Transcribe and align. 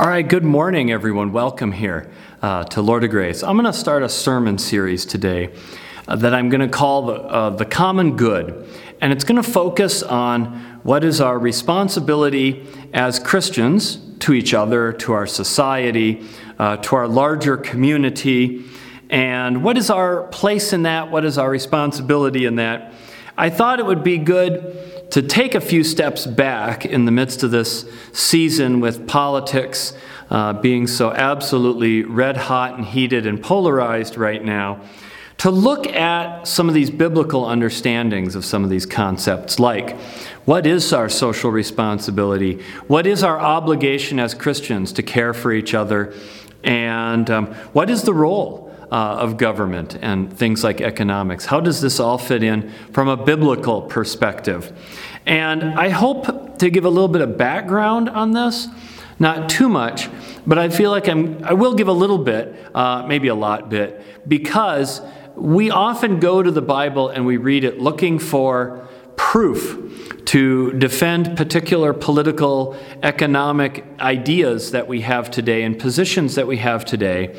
All 0.00 0.06
right, 0.06 0.28
good 0.28 0.44
morning, 0.44 0.92
everyone. 0.92 1.32
Welcome 1.32 1.72
here 1.72 2.08
uh, 2.40 2.62
to 2.66 2.82
Lord 2.82 3.02
of 3.02 3.10
Grace. 3.10 3.42
I'm 3.42 3.56
going 3.56 3.64
to 3.66 3.72
start 3.72 4.04
a 4.04 4.08
sermon 4.08 4.56
series 4.56 5.04
today 5.04 5.52
uh, 6.06 6.14
that 6.14 6.32
I'm 6.32 6.50
going 6.50 6.60
to 6.60 6.68
call 6.68 7.06
the, 7.06 7.14
uh, 7.14 7.50
the 7.50 7.64
Common 7.64 8.16
Good. 8.16 8.64
And 9.00 9.12
it's 9.12 9.24
going 9.24 9.42
to 9.42 9.50
focus 9.50 10.04
on 10.04 10.54
what 10.84 11.02
is 11.02 11.20
our 11.20 11.36
responsibility 11.36 12.64
as 12.94 13.18
Christians 13.18 13.96
to 14.20 14.34
each 14.34 14.54
other, 14.54 14.92
to 14.92 15.14
our 15.14 15.26
society, 15.26 16.24
uh, 16.60 16.76
to 16.76 16.94
our 16.94 17.08
larger 17.08 17.56
community, 17.56 18.66
and 19.10 19.64
what 19.64 19.76
is 19.76 19.90
our 19.90 20.28
place 20.28 20.72
in 20.72 20.84
that? 20.84 21.10
What 21.10 21.24
is 21.24 21.38
our 21.38 21.50
responsibility 21.50 22.44
in 22.44 22.54
that? 22.54 22.92
I 23.36 23.50
thought 23.50 23.80
it 23.80 23.86
would 23.86 24.04
be 24.04 24.18
good 24.18 24.97
to 25.10 25.22
take 25.22 25.54
a 25.54 25.60
few 25.60 25.82
steps 25.82 26.26
back 26.26 26.84
in 26.84 27.04
the 27.04 27.10
midst 27.10 27.42
of 27.42 27.50
this 27.50 27.88
season 28.12 28.80
with 28.80 29.06
politics 29.08 29.94
uh, 30.30 30.52
being 30.52 30.86
so 30.86 31.10
absolutely 31.12 32.02
red 32.02 32.36
hot 32.36 32.74
and 32.74 32.84
heated 32.84 33.26
and 33.26 33.42
polarized 33.42 34.16
right 34.16 34.44
now, 34.44 34.80
to 35.38 35.50
look 35.50 35.86
at 35.86 36.46
some 36.48 36.68
of 36.68 36.74
these 36.74 36.90
biblical 36.90 37.46
understandings 37.46 38.34
of 38.34 38.44
some 38.44 38.64
of 38.64 38.70
these 38.70 38.84
concepts, 38.84 39.58
like 39.60 39.96
what 40.44 40.66
is 40.66 40.92
our 40.92 41.08
social 41.08 41.50
responsibility? 41.50 42.60
What 42.88 43.06
is 43.06 43.22
our 43.22 43.38
obligation 43.38 44.18
as 44.18 44.34
Christians 44.34 44.92
to 44.94 45.02
care 45.02 45.32
for 45.32 45.52
each 45.52 45.74
other? 45.74 46.12
And 46.64 47.30
um, 47.30 47.46
what 47.72 47.88
is 47.88 48.02
the 48.02 48.14
role 48.14 48.67
uh, 48.90 48.94
of 48.94 49.36
government 49.36 49.98
and 50.00 50.32
things 50.32 50.64
like 50.64 50.80
economics. 50.80 51.46
How 51.46 51.60
does 51.60 51.80
this 51.80 52.00
all 52.00 52.18
fit 52.18 52.42
in 52.42 52.70
from 52.92 53.08
a 53.08 53.16
biblical 53.16 53.82
perspective? 53.82 54.72
And 55.26 55.62
I 55.62 55.90
hope 55.90 56.58
to 56.58 56.70
give 56.70 56.84
a 56.84 56.90
little 56.90 57.08
bit 57.08 57.20
of 57.20 57.36
background 57.36 58.08
on 58.08 58.32
this, 58.32 58.68
not 59.18 59.50
too 59.50 59.68
much, 59.68 60.08
but 60.46 60.58
I 60.58 60.70
feel 60.70 60.90
like 60.90 61.08
I'm, 61.08 61.44
I 61.44 61.52
will 61.52 61.74
give 61.74 61.88
a 61.88 61.92
little 61.92 62.18
bit, 62.18 62.54
uh, 62.74 63.04
maybe 63.06 63.28
a 63.28 63.34
lot 63.34 63.68
bit, 63.68 64.02
because 64.26 65.02
we 65.34 65.70
often 65.70 66.18
go 66.18 66.42
to 66.42 66.50
the 66.50 66.62
Bible 66.62 67.10
and 67.10 67.26
we 67.26 67.36
read 67.36 67.64
it 67.64 67.78
looking 67.78 68.18
for 68.18 68.88
proof 69.16 70.24
to 70.26 70.72
defend 70.72 71.36
particular 71.36 71.92
political, 71.92 72.76
economic 73.02 73.84
ideas 74.00 74.72
that 74.72 74.86
we 74.86 75.00
have 75.00 75.30
today 75.30 75.62
and 75.62 75.78
positions 75.78 76.34
that 76.34 76.46
we 76.46 76.58
have 76.58 76.84
today. 76.84 77.34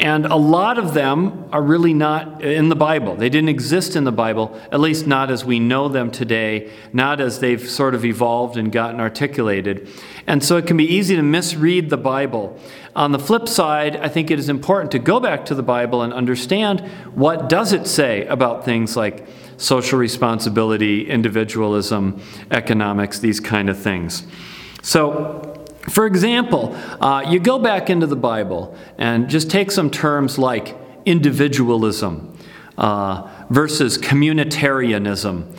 And 0.00 0.26
a 0.26 0.36
lot 0.36 0.78
of 0.78 0.94
them 0.94 1.48
are 1.50 1.62
really 1.62 1.92
not 1.92 2.42
in 2.42 2.68
the 2.68 2.76
Bible. 2.76 3.16
They 3.16 3.28
didn't 3.28 3.48
exist 3.48 3.96
in 3.96 4.04
the 4.04 4.12
Bible, 4.12 4.58
at 4.70 4.78
least 4.78 5.08
not 5.08 5.28
as 5.28 5.44
we 5.44 5.58
know 5.58 5.88
them 5.88 6.12
today, 6.12 6.70
not 6.92 7.20
as 7.20 7.40
they've 7.40 7.68
sort 7.68 7.96
of 7.96 8.04
evolved 8.04 8.56
and 8.56 8.70
gotten 8.70 9.00
articulated. 9.00 9.88
And 10.26 10.44
so 10.44 10.56
it 10.56 10.68
can 10.68 10.76
be 10.76 10.86
easy 10.86 11.16
to 11.16 11.22
misread 11.22 11.90
the 11.90 11.96
Bible. 11.96 12.60
On 12.94 13.10
the 13.10 13.18
flip 13.18 13.48
side, 13.48 13.96
I 13.96 14.08
think 14.08 14.30
it 14.30 14.38
is 14.38 14.48
important 14.48 14.92
to 14.92 15.00
go 15.00 15.18
back 15.18 15.44
to 15.46 15.54
the 15.54 15.64
Bible 15.64 16.02
and 16.02 16.12
understand 16.12 16.80
what 17.14 17.48
does 17.48 17.72
it 17.72 17.88
say 17.88 18.24
about 18.26 18.64
things 18.64 18.96
like 18.96 19.26
social 19.56 19.98
responsibility, 19.98 21.08
individualism, 21.10 22.22
economics, 22.52 23.18
these 23.18 23.40
kind 23.40 23.68
of 23.68 23.76
things. 23.76 24.24
So, 24.82 25.47
for 25.90 26.06
example, 26.06 26.74
uh, 27.00 27.24
you 27.28 27.38
go 27.40 27.58
back 27.58 27.88
into 27.90 28.06
the 28.06 28.16
Bible 28.16 28.76
and 28.98 29.28
just 29.28 29.50
take 29.50 29.70
some 29.70 29.90
terms 29.90 30.38
like 30.38 30.76
individualism 31.04 32.36
uh, 32.76 33.28
versus 33.50 33.96
communitarianism. 33.98 35.50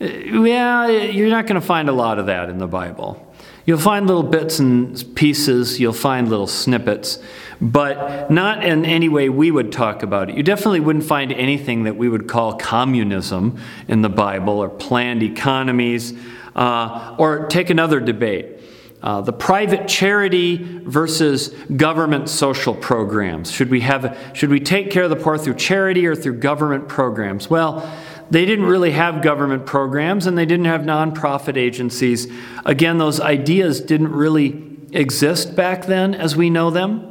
Uh, 0.00 0.04
yeah, 0.04 0.86
you're 0.86 1.30
not 1.30 1.46
going 1.46 1.60
to 1.60 1.66
find 1.66 1.88
a 1.88 1.92
lot 1.92 2.18
of 2.18 2.26
that 2.26 2.48
in 2.48 2.58
the 2.58 2.66
Bible. 2.66 3.26
You'll 3.66 3.78
find 3.78 4.06
little 4.06 4.22
bits 4.22 4.58
and 4.58 5.14
pieces, 5.14 5.78
you'll 5.78 5.92
find 5.92 6.28
little 6.28 6.46
snippets, 6.46 7.18
but 7.60 8.30
not 8.30 8.64
in 8.64 8.84
any 8.84 9.08
way 9.08 9.28
we 9.28 9.50
would 9.50 9.70
talk 9.70 10.02
about 10.02 10.30
it. 10.30 10.36
You 10.36 10.42
definitely 10.42 10.80
wouldn't 10.80 11.04
find 11.04 11.30
anything 11.32 11.84
that 11.84 11.96
we 11.96 12.08
would 12.08 12.26
call 12.26 12.54
communism 12.54 13.60
in 13.86 14.02
the 14.02 14.08
Bible 14.08 14.58
or 14.58 14.68
planned 14.68 15.22
economies. 15.22 16.14
Uh, 16.56 17.14
or 17.16 17.46
take 17.46 17.70
another 17.70 18.00
debate. 18.00 18.60
Uh, 19.02 19.22
the 19.22 19.32
private 19.32 19.88
charity 19.88 20.56
versus 20.84 21.48
government 21.76 22.28
social 22.28 22.74
programs. 22.74 23.50
Should 23.50 23.70
we, 23.70 23.80
have, 23.80 24.32
should 24.34 24.50
we 24.50 24.60
take 24.60 24.90
care 24.90 25.04
of 25.04 25.10
the 25.10 25.16
poor 25.16 25.38
through 25.38 25.54
charity 25.54 26.06
or 26.06 26.14
through 26.14 26.34
government 26.34 26.88
programs? 26.88 27.48
Well, 27.48 27.90
they 28.30 28.44
didn't 28.44 28.66
really 28.66 28.92
have 28.92 29.22
government 29.22 29.66
programs 29.66 30.26
and 30.26 30.36
they 30.36 30.46
didn't 30.46 30.66
have 30.66 30.82
nonprofit 30.82 31.56
agencies. 31.56 32.28
Again, 32.64 32.98
those 32.98 33.20
ideas 33.20 33.80
didn't 33.80 34.12
really 34.12 34.66
exist 34.92 35.56
back 35.56 35.86
then 35.86 36.14
as 36.14 36.36
we 36.36 36.50
know 36.50 36.70
them. 36.70 37.09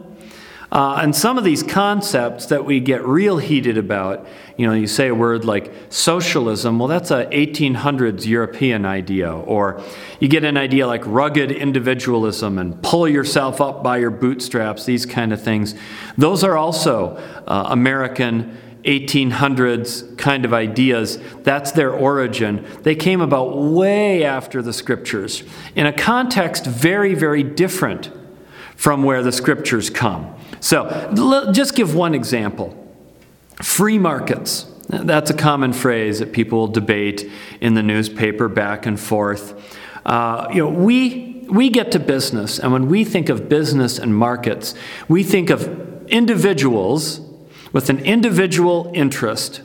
Uh, 0.71 0.99
and 1.01 1.15
some 1.15 1.37
of 1.37 1.43
these 1.43 1.63
concepts 1.63 2.45
that 2.47 2.63
we 2.63 2.79
get 2.79 3.03
real 3.03 3.39
heated 3.39 3.77
about, 3.77 4.27
you 4.55 4.67
know, 4.67 4.73
you 4.73 4.85
say 4.85 5.07
a 5.07 5.15
word 5.15 5.43
like 5.43 5.73
socialism, 5.89 6.77
well, 6.77 6.87
that's 6.87 7.09
a 7.09 7.25
1800s 7.27 8.25
European 8.27 8.85
idea. 8.85 9.33
Or 9.33 9.81
you 10.19 10.27
get 10.27 10.43
an 10.43 10.57
idea 10.57 10.85
like 10.85 11.01
rugged 11.05 11.51
individualism 11.51 12.59
and 12.59 12.81
pull 12.83 13.07
yourself 13.07 13.59
up 13.59 13.81
by 13.81 13.97
your 13.97 14.11
bootstraps, 14.11 14.85
these 14.85 15.07
kind 15.07 15.33
of 15.33 15.41
things. 15.41 15.73
Those 16.17 16.43
are 16.43 16.55
also 16.55 17.17
uh, 17.47 17.67
American 17.69 18.55
1800s 18.83 20.17
kind 20.17 20.45
of 20.45 20.53
ideas. 20.53 21.17
That's 21.41 21.71
their 21.71 21.91
origin. 21.91 22.65
They 22.83 22.95
came 22.95 23.21
about 23.21 23.57
way 23.57 24.23
after 24.23 24.61
the 24.61 24.71
scriptures 24.71 25.43
in 25.75 25.87
a 25.87 25.93
context 25.93 26.65
very, 26.65 27.15
very 27.15 27.43
different 27.43 28.11
from 28.79 29.03
where 29.03 29.21
the 29.21 29.31
scriptures 29.33 29.89
come. 29.89 30.33
So, 30.61 31.11
just 31.51 31.75
give 31.75 31.95
one 31.95 32.15
example 32.15 32.73
free 33.61 33.99
markets. 33.99 34.71
That's 34.87 35.29
a 35.29 35.33
common 35.33 35.73
phrase 35.73 36.19
that 36.19 36.31
people 36.31 36.65
debate 36.67 37.29
in 37.59 37.73
the 37.73 37.83
newspaper 37.83 38.47
back 38.47 38.85
and 38.85 38.97
forth. 38.97 39.77
Uh, 40.05 40.47
you 40.53 40.63
know, 40.63 40.69
we, 40.69 41.45
we 41.49 41.69
get 41.69 41.91
to 41.91 41.99
business, 41.99 42.57
and 42.57 42.71
when 42.71 42.87
we 42.87 43.03
think 43.03 43.27
of 43.27 43.49
business 43.49 43.99
and 43.99 44.15
markets, 44.15 44.75
we 45.09 45.23
think 45.23 45.49
of 45.49 46.07
individuals 46.07 47.19
with 47.73 47.89
an 47.89 47.99
individual 47.99 48.93
interest 48.95 49.61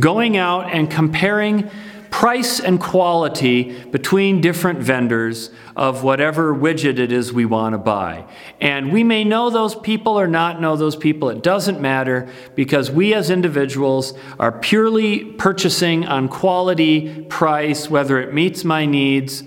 going 0.00 0.38
out 0.38 0.72
and 0.72 0.90
comparing 0.90 1.70
price 2.16 2.60
and 2.60 2.80
quality 2.80 3.78
between 3.88 4.40
different 4.40 4.78
vendors 4.78 5.50
of 5.76 6.02
whatever 6.02 6.54
widget 6.54 6.98
it 6.98 7.12
is 7.12 7.30
we 7.30 7.44
want 7.44 7.74
to 7.74 7.78
buy. 7.78 8.24
And 8.58 8.90
we 8.90 9.04
may 9.04 9.22
know 9.22 9.50
those 9.50 9.74
people 9.74 10.18
or 10.18 10.26
not 10.26 10.58
know 10.58 10.76
those 10.76 10.96
people. 10.96 11.28
It 11.28 11.42
doesn't 11.42 11.78
matter 11.78 12.26
because 12.54 12.90
we 12.90 13.12
as 13.12 13.28
individuals 13.28 14.14
are 14.38 14.50
purely 14.50 15.26
purchasing 15.32 16.06
on 16.06 16.28
quality, 16.28 17.20
price, 17.24 17.90
whether 17.90 18.18
it 18.18 18.32
meets 18.32 18.64
my 18.64 18.86
needs. 18.86 19.44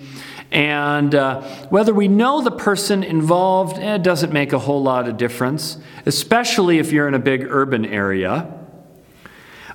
And 0.51 1.15
uh, 1.15 1.41
whether 1.69 1.91
we 1.91 2.07
know 2.07 2.41
the 2.41 2.51
person 2.51 3.01
involved, 3.01 3.79
eh, 3.79 3.95
it 3.95 4.03
doesn't 4.03 4.31
make 4.31 4.53
a 4.53 4.59
whole 4.59 4.83
lot 4.83 5.09
of 5.09 5.17
difference, 5.17 5.79
especially 6.05 6.77
if 6.77 6.91
you're 6.91 7.07
in 7.07 7.15
a 7.15 7.19
big 7.19 7.47
urban 7.49 7.83
area. 7.83 8.47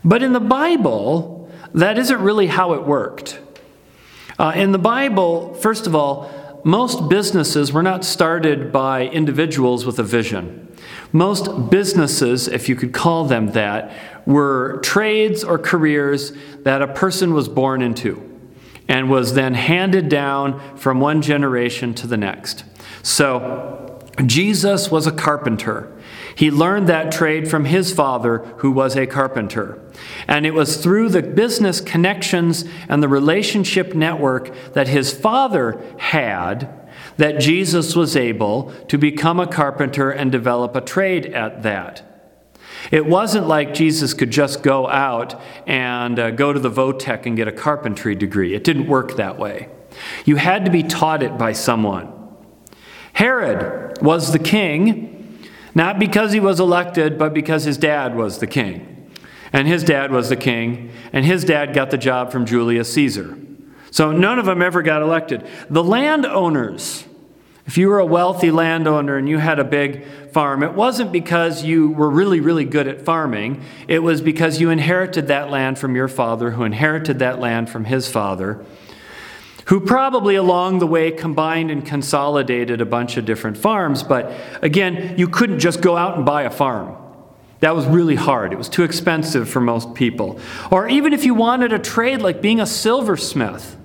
But 0.04 0.22
in 0.22 0.32
the 0.32 0.38
Bible, 0.38 1.33
that 1.74 1.98
isn't 1.98 2.20
really 2.20 2.46
how 2.46 2.72
it 2.72 2.84
worked. 2.84 3.40
Uh, 4.38 4.52
in 4.54 4.72
the 4.72 4.78
Bible, 4.78 5.54
first 5.54 5.86
of 5.86 5.94
all, 5.94 6.30
most 6.64 7.08
businesses 7.08 7.72
were 7.72 7.82
not 7.82 8.04
started 8.04 8.72
by 8.72 9.06
individuals 9.08 9.84
with 9.84 9.98
a 9.98 10.02
vision. 10.02 10.74
Most 11.12 11.70
businesses, 11.70 12.48
if 12.48 12.68
you 12.68 12.74
could 12.74 12.92
call 12.92 13.26
them 13.26 13.52
that, 13.52 13.92
were 14.26 14.80
trades 14.82 15.44
or 15.44 15.58
careers 15.58 16.32
that 16.62 16.80
a 16.80 16.88
person 16.88 17.34
was 17.34 17.48
born 17.48 17.82
into 17.82 18.30
and 18.88 19.10
was 19.10 19.34
then 19.34 19.54
handed 19.54 20.08
down 20.08 20.76
from 20.76 21.00
one 21.00 21.22
generation 21.22 21.94
to 21.94 22.06
the 22.06 22.16
next. 22.16 22.64
So, 23.02 24.00
Jesus 24.24 24.90
was 24.90 25.06
a 25.06 25.12
carpenter. 25.12 25.93
He 26.34 26.50
learned 26.50 26.88
that 26.88 27.12
trade 27.12 27.48
from 27.48 27.66
his 27.66 27.92
father, 27.92 28.38
who 28.58 28.70
was 28.70 28.96
a 28.96 29.06
carpenter. 29.06 29.80
And 30.26 30.44
it 30.44 30.54
was 30.54 30.78
through 30.78 31.10
the 31.10 31.22
business 31.22 31.80
connections 31.80 32.64
and 32.88 33.02
the 33.02 33.08
relationship 33.08 33.94
network 33.94 34.54
that 34.72 34.88
his 34.88 35.12
father 35.12 35.80
had 35.98 36.80
that 37.16 37.38
Jesus 37.38 37.94
was 37.94 38.16
able 38.16 38.72
to 38.88 38.98
become 38.98 39.38
a 39.38 39.46
carpenter 39.46 40.10
and 40.10 40.32
develop 40.32 40.74
a 40.74 40.80
trade 40.80 41.26
at 41.26 41.62
that. 41.62 42.02
It 42.90 43.06
wasn't 43.06 43.46
like 43.46 43.72
Jesus 43.72 44.14
could 44.14 44.30
just 44.30 44.62
go 44.62 44.88
out 44.88 45.40
and 45.66 46.18
uh, 46.18 46.30
go 46.32 46.52
to 46.52 46.60
the 46.60 46.70
Votech 46.70 47.24
and 47.24 47.36
get 47.36 47.48
a 47.48 47.52
carpentry 47.52 48.14
degree. 48.14 48.54
It 48.54 48.64
didn't 48.64 48.88
work 48.88 49.16
that 49.16 49.38
way. 49.38 49.68
You 50.24 50.36
had 50.36 50.64
to 50.64 50.70
be 50.70 50.82
taught 50.82 51.22
it 51.22 51.38
by 51.38 51.52
someone. 51.52 52.12
Herod 53.12 54.02
was 54.02 54.32
the 54.32 54.38
king 54.40 55.13
not 55.74 55.98
because 55.98 56.32
he 56.32 56.40
was 56.40 56.60
elected, 56.60 57.18
but 57.18 57.34
because 57.34 57.64
his 57.64 57.76
dad 57.76 58.14
was 58.14 58.38
the 58.38 58.46
king. 58.46 59.10
And 59.52 59.68
his 59.68 59.84
dad 59.84 60.10
was 60.10 60.28
the 60.28 60.36
king, 60.36 60.90
and 61.12 61.24
his 61.24 61.44
dad 61.44 61.74
got 61.74 61.90
the 61.90 61.98
job 61.98 62.32
from 62.32 62.44
Julius 62.44 62.92
Caesar. 62.92 63.38
So 63.90 64.10
none 64.10 64.40
of 64.40 64.46
them 64.46 64.62
ever 64.62 64.82
got 64.82 65.02
elected. 65.02 65.46
The 65.70 65.84
landowners 65.84 67.04
If 67.66 67.78
you 67.78 67.88
were 67.88 67.98
a 67.98 68.06
wealthy 68.06 68.50
landowner 68.50 69.16
and 69.16 69.28
you 69.28 69.38
had 69.38 69.58
a 69.58 69.64
big 69.64 70.04
farm, 70.32 70.62
it 70.62 70.74
wasn't 70.74 71.12
because 71.12 71.64
you 71.64 71.90
were 71.90 72.10
really, 72.10 72.40
really 72.40 72.66
good 72.66 72.86
at 72.86 73.02
farming. 73.02 73.62
It 73.88 74.00
was 74.00 74.20
because 74.20 74.60
you 74.60 74.68
inherited 74.68 75.28
that 75.28 75.50
land 75.50 75.78
from 75.78 75.96
your 75.96 76.08
father, 76.08 76.50
who 76.50 76.64
inherited 76.64 77.20
that 77.20 77.38
land 77.38 77.70
from 77.70 77.86
his 77.86 78.10
father, 78.10 78.64
who 79.66 79.80
probably 79.80 80.34
along 80.34 80.78
the 80.78 80.86
way 80.86 81.10
combined 81.10 81.70
and 81.70 81.84
consolidated 81.84 82.80
a 82.80 82.86
bunch 82.86 83.16
of 83.16 83.24
different 83.24 83.56
farms. 83.56 84.02
But 84.02 84.32
again, 84.62 85.14
you 85.18 85.28
couldn't 85.28 85.58
just 85.58 85.80
go 85.80 85.96
out 85.96 86.16
and 86.16 86.26
buy 86.26 86.42
a 86.42 86.50
farm. 86.50 86.96
That 87.60 87.74
was 87.74 87.86
really 87.86 88.14
hard. 88.14 88.52
It 88.52 88.58
was 88.58 88.68
too 88.68 88.82
expensive 88.82 89.48
for 89.48 89.60
most 89.60 89.94
people. 89.94 90.38
Or 90.70 90.86
even 90.88 91.12
if 91.12 91.24
you 91.24 91.34
wanted 91.34 91.72
a 91.72 91.78
trade 91.78 92.20
like 92.20 92.42
being 92.42 92.60
a 92.60 92.66
silversmith. 92.66 93.76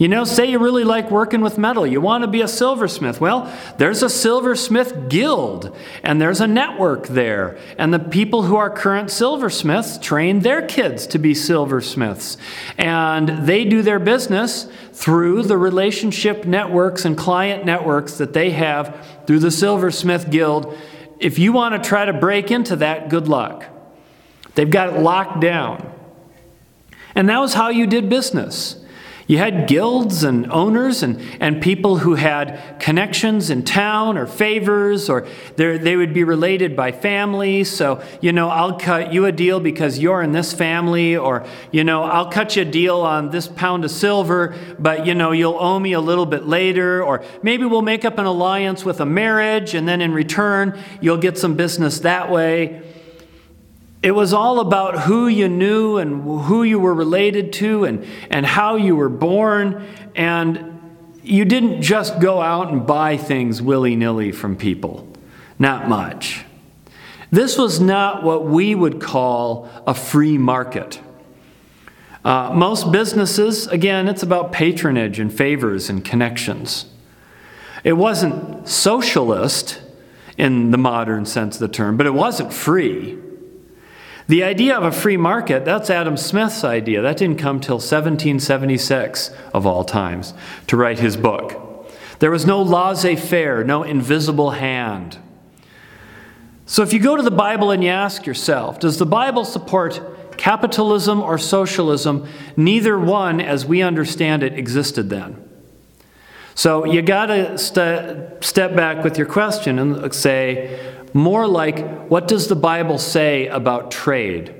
You 0.00 0.08
know, 0.08 0.24
say 0.24 0.46
you 0.46 0.58
really 0.58 0.82
like 0.82 1.10
working 1.10 1.42
with 1.42 1.58
metal, 1.58 1.86
you 1.86 2.00
want 2.00 2.22
to 2.24 2.26
be 2.26 2.40
a 2.40 2.48
silversmith. 2.48 3.20
Well, 3.20 3.54
there's 3.76 4.02
a 4.02 4.08
silversmith 4.08 5.10
guild, 5.10 5.76
and 6.02 6.18
there's 6.18 6.40
a 6.40 6.46
network 6.46 7.08
there. 7.08 7.58
And 7.76 7.92
the 7.92 7.98
people 7.98 8.44
who 8.44 8.56
are 8.56 8.70
current 8.70 9.10
silversmiths 9.10 9.98
train 9.98 10.40
their 10.40 10.66
kids 10.66 11.06
to 11.08 11.18
be 11.18 11.34
silversmiths. 11.34 12.38
And 12.78 13.46
they 13.46 13.66
do 13.66 13.82
their 13.82 13.98
business 13.98 14.68
through 14.94 15.42
the 15.42 15.58
relationship 15.58 16.46
networks 16.46 17.04
and 17.04 17.14
client 17.14 17.66
networks 17.66 18.14
that 18.14 18.32
they 18.32 18.52
have 18.52 19.06
through 19.26 19.40
the 19.40 19.50
silversmith 19.50 20.30
guild. 20.30 20.78
If 21.18 21.38
you 21.38 21.52
want 21.52 21.74
to 21.74 21.86
try 21.86 22.06
to 22.06 22.14
break 22.14 22.50
into 22.50 22.76
that, 22.76 23.10
good 23.10 23.28
luck. 23.28 23.66
They've 24.54 24.70
got 24.70 24.94
it 24.94 25.00
locked 25.00 25.40
down. 25.40 25.92
And 27.14 27.28
that 27.28 27.38
was 27.38 27.52
how 27.52 27.68
you 27.68 27.86
did 27.86 28.08
business. 28.08 28.79
You 29.30 29.38
had 29.38 29.68
guilds 29.68 30.24
and 30.24 30.50
owners 30.50 31.04
and, 31.04 31.22
and 31.38 31.62
people 31.62 31.98
who 31.98 32.16
had 32.16 32.80
connections 32.80 33.48
in 33.48 33.62
town 33.62 34.18
or 34.18 34.26
favors, 34.26 35.08
or 35.08 35.24
they 35.54 35.94
would 35.94 36.12
be 36.12 36.24
related 36.24 36.74
by 36.74 36.90
family. 36.90 37.62
So, 37.62 38.02
you 38.20 38.32
know, 38.32 38.48
I'll 38.48 38.76
cut 38.76 39.12
you 39.12 39.26
a 39.26 39.30
deal 39.30 39.60
because 39.60 40.00
you're 40.00 40.20
in 40.20 40.32
this 40.32 40.52
family, 40.52 41.16
or, 41.16 41.46
you 41.70 41.84
know, 41.84 42.02
I'll 42.02 42.28
cut 42.28 42.56
you 42.56 42.62
a 42.62 42.64
deal 42.64 43.02
on 43.02 43.30
this 43.30 43.46
pound 43.46 43.84
of 43.84 43.92
silver, 43.92 44.56
but, 44.80 45.06
you 45.06 45.14
know, 45.14 45.30
you'll 45.30 45.60
owe 45.60 45.78
me 45.78 45.92
a 45.92 46.00
little 46.00 46.26
bit 46.26 46.48
later. 46.48 47.00
Or 47.00 47.22
maybe 47.40 47.64
we'll 47.66 47.82
make 47.82 48.04
up 48.04 48.18
an 48.18 48.26
alliance 48.26 48.84
with 48.84 49.00
a 49.00 49.06
marriage, 49.06 49.74
and 49.74 49.86
then 49.86 50.00
in 50.00 50.12
return, 50.12 50.76
you'll 51.00 51.18
get 51.18 51.38
some 51.38 51.54
business 51.54 52.00
that 52.00 52.32
way. 52.32 52.82
It 54.02 54.12
was 54.12 54.32
all 54.32 54.60
about 54.60 55.00
who 55.00 55.28
you 55.28 55.48
knew 55.48 55.98
and 55.98 56.22
who 56.44 56.62
you 56.62 56.78
were 56.78 56.94
related 56.94 57.52
to 57.54 57.84
and, 57.84 58.06
and 58.30 58.46
how 58.46 58.76
you 58.76 58.96
were 58.96 59.10
born. 59.10 59.86
And 60.14 60.80
you 61.22 61.44
didn't 61.44 61.82
just 61.82 62.18
go 62.18 62.40
out 62.40 62.72
and 62.72 62.86
buy 62.86 63.18
things 63.18 63.60
willy 63.60 63.96
nilly 63.96 64.32
from 64.32 64.56
people. 64.56 65.06
Not 65.58 65.88
much. 65.88 66.44
This 67.30 67.58
was 67.58 67.78
not 67.78 68.22
what 68.22 68.46
we 68.46 68.74
would 68.74 69.00
call 69.00 69.68
a 69.86 69.94
free 69.94 70.38
market. 70.38 70.98
Uh, 72.24 72.52
most 72.54 72.90
businesses, 72.90 73.66
again, 73.66 74.08
it's 74.08 74.22
about 74.22 74.50
patronage 74.50 75.20
and 75.20 75.32
favors 75.32 75.88
and 75.90 76.04
connections. 76.04 76.86
It 77.84 77.94
wasn't 77.94 78.66
socialist 78.68 79.80
in 80.36 80.70
the 80.70 80.78
modern 80.78 81.24
sense 81.24 81.56
of 81.56 81.60
the 81.60 81.68
term, 81.68 81.96
but 81.96 82.06
it 82.06 82.14
wasn't 82.14 82.52
free. 82.52 83.18
The 84.30 84.44
idea 84.44 84.76
of 84.76 84.84
a 84.84 84.92
free 84.92 85.16
market, 85.16 85.64
that's 85.64 85.90
Adam 85.90 86.16
Smith's 86.16 86.62
idea. 86.62 87.02
That 87.02 87.16
didn't 87.16 87.38
come 87.38 87.58
till 87.58 87.78
1776 87.78 89.32
of 89.52 89.66
all 89.66 89.82
times 89.82 90.34
to 90.68 90.76
write 90.76 91.00
his 91.00 91.16
book. 91.16 91.90
There 92.20 92.30
was 92.30 92.46
no 92.46 92.62
laissez 92.62 93.16
faire, 93.16 93.64
no 93.64 93.82
invisible 93.82 94.52
hand. 94.52 95.18
So 96.64 96.84
if 96.84 96.92
you 96.92 97.00
go 97.00 97.16
to 97.16 97.24
the 97.24 97.32
Bible 97.32 97.72
and 97.72 97.82
you 97.82 97.90
ask 97.90 98.24
yourself, 98.24 98.78
does 98.78 98.98
the 98.98 99.04
Bible 99.04 99.44
support 99.44 100.38
capitalism 100.38 101.20
or 101.20 101.36
socialism? 101.36 102.28
Neither 102.56 102.96
one, 103.00 103.40
as 103.40 103.66
we 103.66 103.82
understand 103.82 104.44
it, 104.44 104.56
existed 104.56 105.10
then. 105.10 105.44
So 106.54 106.84
you 106.84 107.02
got 107.02 107.26
to 107.26 107.58
st- 107.58 108.44
step 108.44 108.76
back 108.76 109.02
with 109.02 109.18
your 109.18 109.26
question 109.26 109.80
and 109.80 110.14
say, 110.14 110.99
more 111.14 111.46
like 111.46 112.08
what 112.08 112.28
does 112.28 112.48
the 112.48 112.56
Bible 112.56 112.98
say 112.98 113.46
about 113.48 113.90
trade? 113.90 114.54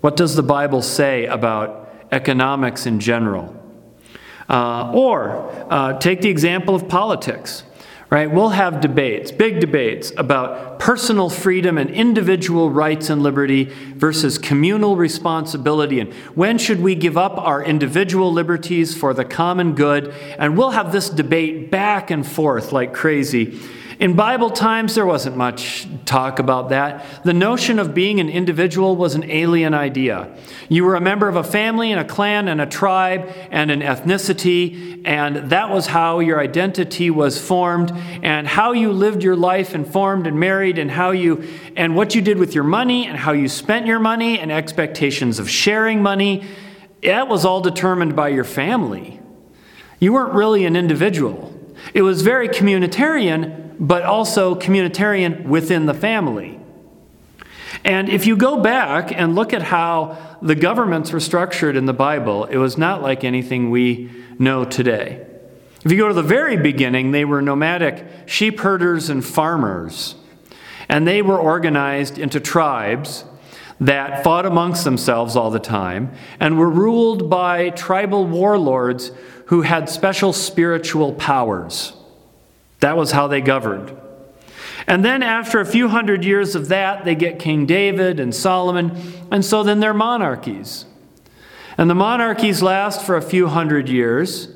What 0.00 0.16
does 0.16 0.36
the 0.36 0.42
Bible 0.42 0.82
say 0.82 1.26
about 1.26 1.90
economics 2.12 2.86
in 2.86 3.00
general? 3.00 3.54
Uh, 4.48 4.92
or 4.92 5.50
uh, 5.70 5.98
take 5.98 6.20
the 6.20 6.28
example 6.28 6.74
of 6.74 6.88
politics. 6.88 7.64
Right? 8.10 8.30
We'll 8.30 8.50
have 8.50 8.80
debates, 8.80 9.32
big 9.32 9.58
debates 9.58 10.12
about 10.16 10.78
personal 10.78 11.28
freedom 11.28 11.78
and 11.78 11.90
individual 11.90 12.70
rights 12.70 13.10
and 13.10 13.24
liberty 13.24 13.64
versus 13.64 14.38
communal 14.38 14.94
responsibility 14.94 15.98
and 15.98 16.12
when 16.36 16.58
should 16.58 16.80
we 16.80 16.94
give 16.94 17.16
up 17.16 17.38
our 17.38 17.64
individual 17.64 18.32
liberties 18.32 18.96
for 18.96 19.14
the 19.14 19.24
common 19.24 19.74
good. 19.74 20.14
And 20.38 20.56
we'll 20.56 20.70
have 20.70 20.92
this 20.92 21.08
debate 21.08 21.72
back 21.72 22.12
and 22.12 22.24
forth 22.24 22.70
like 22.70 22.92
crazy. 22.94 23.58
In 24.00 24.16
Bible 24.16 24.50
times, 24.50 24.94
there 24.96 25.06
wasn't 25.06 25.36
much 25.36 25.86
talk 26.04 26.38
about 26.40 26.70
that. 26.70 27.04
The 27.24 27.32
notion 27.32 27.78
of 27.78 27.94
being 27.94 28.18
an 28.18 28.28
individual 28.28 28.96
was 28.96 29.14
an 29.14 29.30
alien 29.30 29.72
idea. 29.72 30.36
You 30.68 30.84
were 30.84 30.96
a 30.96 31.00
member 31.00 31.28
of 31.28 31.36
a 31.36 31.44
family 31.44 31.92
and 31.92 32.00
a 32.00 32.04
clan 32.04 32.48
and 32.48 32.60
a 32.60 32.66
tribe 32.66 33.32
and 33.50 33.70
an 33.70 33.80
ethnicity, 33.80 35.02
and 35.04 35.50
that 35.50 35.70
was 35.70 35.86
how 35.86 36.18
your 36.18 36.40
identity 36.40 37.10
was 37.10 37.40
formed, 37.40 37.92
and 38.22 38.48
how 38.48 38.72
you 38.72 38.90
lived 38.90 39.22
your 39.22 39.36
life 39.36 39.74
and 39.74 39.86
formed 39.86 40.26
and 40.26 40.40
married, 40.40 40.78
and 40.78 40.90
how 40.90 41.12
you 41.12 41.44
and 41.76 41.94
what 41.94 42.14
you 42.14 42.20
did 42.20 42.38
with 42.38 42.54
your 42.54 42.64
money, 42.64 43.06
and 43.06 43.16
how 43.16 43.32
you 43.32 43.48
spent 43.48 43.86
your 43.86 44.00
money, 44.00 44.38
and 44.38 44.50
expectations 44.50 45.38
of 45.38 45.48
sharing 45.48 46.02
money. 46.02 46.44
That 47.02 47.28
was 47.28 47.44
all 47.44 47.60
determined 47.60 48.16
by 48.16 48.30
your 48.30 48.44
family. 48.44 49.20
You 50.00 50.12
weren't 50.12 50.32
really 50.32 50.64
an 50.64 50.74
individual. 50.74 51.52
It 51.92 52.02
was 52.02 52.22
very 52.22 52.48
communitarian, 52.48 53.63
but 53.78 54.02
also 54.02 54.54
communitarian 54.54 55.44
within 55.44 55.86
the 55.86 55.94
family. 55.94 56.60
And 57.84 58.08
if 58.08 58.26
you 58.26 58.36
go 58.36 58.60
back 58.60 59.12
and 59.12 59.34
look 59.34 59.52
at 59.52 59.62
how 59.62 60.16
the 60.40 60.54
governments 60.54 61.12
were 61.12 61.20
structured 61.20 61.76
in 61.76 61.86
the 61.86 61.92
Bible, 61.92 62.44
it 62.44 62.56
was 62.56 62.78
not 62.78 63.02
like 63.02 63.24
anything 63.24 63.70
we 63.70 64.10
know 64.38 64.64
today. 64.64 65.26
If 65.84 65.92
you 65.92 65.98
go 65.98 66.08
to 66.08 66.14
the 66.14 66.22
very 66.22 66.56
beginning, 66.56 67.12
they 67.12 67.24
were 67.24 67.42
nomadic 67.42 68.06
sheep 68.26 68.60
herders 68.60 69.10
and 69.10 69.24
farmers. 69.24 70.14
And 70.88 71.06
they 71.06 71.20
were 71.20 71.38
organized 71.38 72.18
into 72.18 72.40
tribes 72.40 73.24
that 73.80 74.22
fought 74.22 74.46
amongst 74.46 74.84
themselves 74.84 75.36
all 75.36 75.50
the 75.50 75.58
time 75.58 76.12
and 76.40 76.58
were 76.58 76.70
ruled 76.70 77.28
by 77.28 77.70
tribal 77.70 78.26
warlords 78.26 79.10
who 79.46 79.62
had 79.62 79.90
special 79.90 80.32
spiritual 80.32 81.12
powers. 81.14 81.92
That 82.80 82.96
was 82.96 83.12
how 83.12 83.26
they 83.26 83.40
governed. 83.40 83.96
And 84.86 85.04
then, 85.04 85.22
after 85.22 85.60
a 85.60 85.66
few 85.66 85.88
hundred 85.88 86.24
years 86.24 86.54
of 86.54 86.68
that, 86.68 87.04
they 87.04 87.14
get 87.14 87.38
King 87.38 87.64
David 87.64 88.20
and 88.20 88.34
Solomon, 88.34 89.00
and 89.30 89.44
so 89.44 89.62
then 89.62 89.80
they're 89.80 89.94
monarchies. 89.94 90.84
And 91.78 91.88
the 91.88 91.94
monarchies 91.94 92.62
last 92.62 93.02
for 93.02 93.16
a 93.16 93.22
few 93.22 93.48
hundred 93.48 93.88
years, 93.88 94.48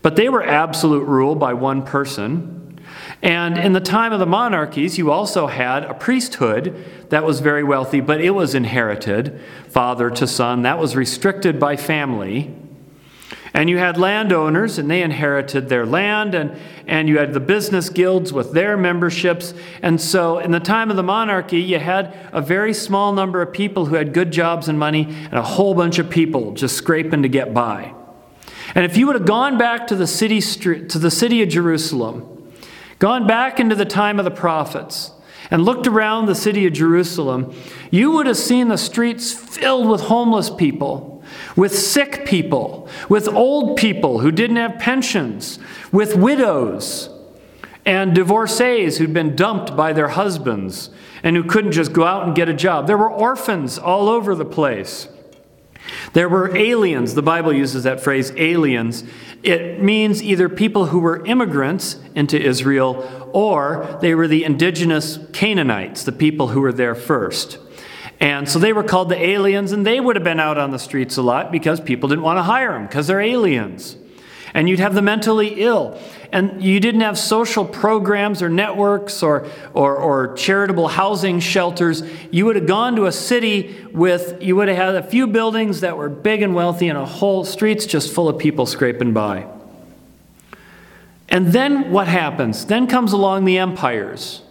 but 0.00 0.16
they 0.16 0.28
were 0.28 0.42
absolute 0.42 1.04
rule 1.04 1.34
by 1.34 1.54
one 1.54 1.82
person. 1.82 2.80
And 3.22 3.58
in 3.58 3.72
the 3.72 3.80
time 3.80 4.12
of 4.12 4.20
the 4.20 4.26
monarchies, 4.26 4.98
you 4.98 5.10
also 5.10 5.46
had 5.46 5.84
a 5.84 5.94
priesthood 5.94 6.84
that 7.08 7.24
was 7.24 7.40
very 7.40 7.64
wealthy, 7.64 8.00
but 8.00 8.20
it 8.20 8.30
was 8.30 8.54
inherited, 8.54 9.40
father 9.68 10.10
to 10.10 10.26
son. 10.26 10.62
That 10.62 10.78
was 10.78 10.94
restricted 10.94 11.58
by 11.58 11.76
family. 11.76 12.54
And 13.54 13.70
you 13.70 13.78
had 13.78 13.96
landowners, 13.96 14.78
and 14.78 14.90
they 14.90 15.00
inherited 15.00 15.68
their 15.68 15.86
land, 15.86 16.34
and, 16.34 16.56
and 16.88 17.08
you 17.08 17.18
had 17.18 17.32
the 17.32 17.40
business 17.40 17.88
guilds 17.88 18.32
with 18.32 18.52
their 18.52 18.76
memberships. 18.76 19.54
And 19.80 20.00
so, 20.00 20.40
in 20.40 20.50
the 20.50 20.58
time 20.58 20.90
of 20.90 20.96
the 20.96 21.04
monarchy, 21.04 21.60
you 21.60 21.78
had 21.78 22.16
a 22.32 22.42
very 22.42 22.74
small 22.74 23.12
number 23.12 23.40
of 23.40 23.52
people 23.52 23.86
who 23.86 23.94
had 23.94 24.12
good 24.12 24.32
jobs 24.32 24.68
and 24.68 24.76
money, 24.76 25.04
and 25.04 25.34
a 25.34 25.42
whole 25.42 25.72
bunch 25.72 26.00
of 26.00 26.10
people 26.10 26.52
just 26.52 26.76
scraping 26.76 27.22
to 27.22 27.28
get 27.28 27.54
by. 27.54 27.94
And 28.74 28.84
if 28.84 28.96
you 28.96 29.06
would 29.06 29.14
have 29.14 29.26
gone 29.26 29.56
back 29.56 29.86
to 29.86 29.94
the 29.94 30.08
city, 30.08 30.40
to 30.40 30.98
the 30.98 31.10
city 31.10 31.40
of 31.40 31.48
Jerusalem, 31.48 32.52
gone 32.98 33.24
back 33.24 33.60
into 33.60 33.76
the 33.76 33.84
time 33.84 34.18
of 34.18 34.24
the 34.24 34.32
prophets, 34.32 35.12
and 35.48 35.64
looked 35.64 35.86
around 35.86 36.26
the 36.26 36.34
city 36.34 36.66
of 36.66 36.72
Jerusalem, 36.72 37.54
you 37.92 38.10
would 38.10 38.26
have 38.26 38.36
seen 38.36 38.66
the 38.66 38.78
streets 38.78 39.32
filled 39.32 39.88
with 39.88 40.00
homeless 40.00 40.50
people 40.50 41.13
with 41.56 41.76
sick 41.76 42.26
people, 42.26 42.88
with 43.08 43.28
old 43.28 43.76
people 43.76 44.20
who 44.20 44.30
didn't 44.30 44.56
have 44.56 44.78
pensions, 44.78 45.58
with 45.92 46.16
widows 46.16 47.10
and 47.86 48.14
divorcees 48.14 48.98
who'd 48.98 49.12
been 49.12 49.36
dumped 49.36 49.76
by 49.76 49.92
their 49.92 50.08
husbands 50.08 50.90
and 51.22 51.36
who 51.36 51.44
couldn't 51.44 51.72
just 51.72 51.92
go 51.92 52.04
out 52.04 52.26
and 52.26 52.34
get 52.34 52.48
a 52.48 52.54
job. 52.54 52.86
There 52.86 52.98
were 52.98 53.10
orphans 53.10 53.78
all 53.78 54.08
over 54.08 54.34
the 54.34 54.44
place. 54.44 55.08
There 56.12 56.28
were 56.28 56.56
aliens. 56.56 57.14
The 57.14 57.22
Bible 57.22 57.52
uses 57.52 57.84
that 57.84 58.00
phrase, 58.00 58.32
aliens. 58.36 59.04
It 59.42 59.82
means 59.82 60.22
either 60.22 60.48
people 60.48 60.86
who 60.86 60.98
were 60.98 61.24
immigrants 61.26 61.96
into 62.14 62.40
Israel 62.40 63.30
or 63.32 63.98
they 64.00 64.14
were 64.14 64.28
the 64.28 64.44
indigenous 64.44 65.18
Canaanites, 65.32 66.04
the 66.04 66.12
people 66.12 66.48
who 66.48 66.60
were 66.60 66.72
there 66.72 66.94
first. 66.94 67.58
And 68.24 68.48
so 68.48 68.58
they 68.58 68.72
were 68.72 68.82
called 68.82 69.10
the 69.10 69.22
aliens, 69.22 69.72
and 69.72 69.86
they 69.86 70.00
would 70.00 70.16
have 70.16 70.24
been 70.24 70.40
out 70.40 70.56
on 70.56 70.70
the 70.70 70.78
streets 70.78 71.18
a 71.18 71.22
lot 71.22 71.52
because 71.52 71.78
people 71.78 72.08
didn't 72.08 72.24
want 72.24 72.38
to 72.38 72.42
hire 72.42 72.72
them 72.72 72.86
because 72.86 73.06
they're 73.06 73.20
aliens. 73.20 73.98
And 74.54 74.66
you'd 74.66 74.78
have 74.78 74.94
the 74.94 75.02
mentally 75.02 75.60
ill. 75.60 76.00
And 76.32 76.64
you 76.64 76.80
didn't 76.80 77.02
have 77.02 77.18
social 77.18 77.66
programs 77.66 78.40
or 78.40 78.48
networks 78.48 79.22
or, 79.22 79.46
or, 79.74 79.94
or 79.98 80.32
charitable 80.36 80.88
housing 80.88 81.38
shelters. 81.38 82.02
You 82.30 82.46
would 82.46 82.56
have 82.56 82.66
gone 82.66 82.96
to 82.96 83.04
a 83.04 83.12
city 83.12 83.76
with, 83.92 84.42
you 84.42 84.56
would 84.56 84.68
have 84.68 84.76
had 84.78 84.94
a 84.94 85.02
few 85.02 85.26
buildings 85.26 85.82
that 85.82 85.98
were 85.98 86.08
big 86.08 86.40
and 86.40 86.54
wealthy 86.54 86.88
and 86.88 86.96
a 86.96 87.04
whole 87.04 87.44
streets 87.44 87.84
just 87.84 88.10
full 88.10 88.30
of 88.30 88.38
people 88.38 88.64
scraping 88.64 89.12
by. 89.12 89.46
And 91.28 91.48
then 91.48 91.90
what 91.90 92.08
happens? 92.08 92.64
Then 92.64 92.86
comes 92.86 93.12
along 93.12 93.44
the 93.44 93.58
empires. 93.58 94.43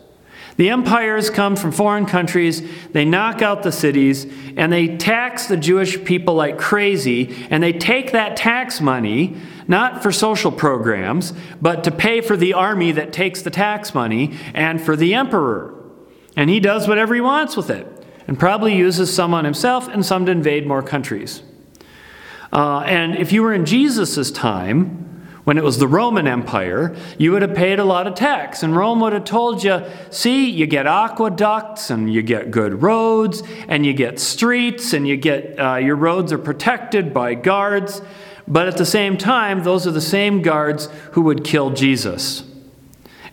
The 0.55 0.69
empires 0.69 1.29
come 1.29 1.55
from 1.55 1.71
foreign 1.71 2.05
countries, 2.05 2.61
they 2.91 3.05
knock 3.05 3.41
out 3.41 3.63
the 3.63 3.71
cities, 3.71 4.27
and 4.55 4.71
they 4.71 4.97
tax 4.97 5.47
the 5.47 5.57
Jewish 5.57 6.03
people 6.03 6.35
like 6.35 6.59
crazy, 6.59 7.47
and 7.49 7.63
they 7.63 7.73
take 7.73 8.11
that 8.11 8.37
tax 8.37 8.79
money, 8.79 9.35
not 9.67 10.03
for 10.03 10.11
social 10.11 10.51
programs, 10.51 11.33
but 11.59 11.83
to 11.85 11.91
pay 11.91 12.21
for 12.21 12.37
the 12.37 12.53
army 12.53 12.91
that 12.91 13.11
takes 13.11 13.41
the 13.41 13.49
tax 13.49 13.95
money 13.95 14.37
and 14.53 14.79
for 14.79 14.95
the 14.95 15.15
emperor. 15.15 15.73
And 16.35 16.49
he 16.49 16.59
does 16.59 16.87
whatever 16.87 17.15
he 17.15 17.21
wants 17.21 17.57
with 17.57 17.71
it, 17.71 17.87
and 18.27 18.37
probably 18.37 18.75
uses 18.75 19.13
some 19.13 19.33
on 19.33 19.45
himself 19.45 19.87
and 19.87 20.05
some 20.05 20.27
to 20.27 20.31
invade 20.31 20.67
more 20.67 20.83
countries. 20.83 21.41
Uh, 22.51 22.81
and 22.81 23.15
if 23.15 23.31
you 23.31 23.41
were 23.41 23.53
in 23.53 23.65
Jesus' 23.65 24.29
time, 24.29 25.02
when 25.43 25.57
it 25.57 25.63
was 25.63 25.77
the 25.77 25.87
Roman 25.87 26.25
Empire, 26.25 26.95
you 27.17 27.31
would 27.31 27.41
have 27.41 27.53
paid 27.53 27.79
a 27.79 27.83
lot 27.83 28.07
of 28.07 28.15
tax. 28.15 28.63
And 28.63 28.75
Rome 28.75 29.01
would 29.01 29.11
have 29.11 29.25
told 29.25 29.63
you 29.63 29.83
see, 30.09 30.49
you 30.49 30.65
get 30.65 30.87
aqueducts 30.87 31.89
and 31.89 32.13
you 32.13 32.21
get 32.21 32.49
good 32.49 32.81
roads 32.81 33.43
and 33.67 33.85
you 33.85 33.93
get 33.93 34.19
streets 34.19 34.93
and 34.93 35.07
you 35.07 35.17
get 35.17 35.59
uh, 35.59 35.75
your 35.75 35.97
roads 35.97 36.31
are 36.31 36.37
protected 36.37 37.13
by 37.13 37.33
guards. 37.33 38.01
But 38.47 38.67
at 38.67 38.77
the 38.77 38.85
same 38.85 39.17
time, 39.17 39.63
those 39.63 39.85
are 39.85 39.91
the 39.91 40.01
same 40.01 40.41
guards 40.41 40.87
who 41.11 41.21
would 41.23 41.43
kill 41.43 41.71
Jesus 41.71 42.43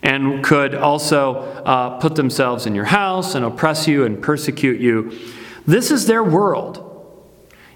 and 0.03 0.43
could 0.43 0.73
also 0.73 1.35
uh, 1.63 1.99
put 1.99 2.15
themselves 2.15 2.65
in 2.65 2.75
your 2.75 2.85
house 2.85 3.35
and 3.35 3.45
oppress 3.45 3.87
you 3.87 4.03
and 4.03 4.21
persecute 4.21 4.81
you. 4.81 5.17
This 5.65 5.91
is 5.91 6.07
their 6.07 6.23
world. 6.23 6.87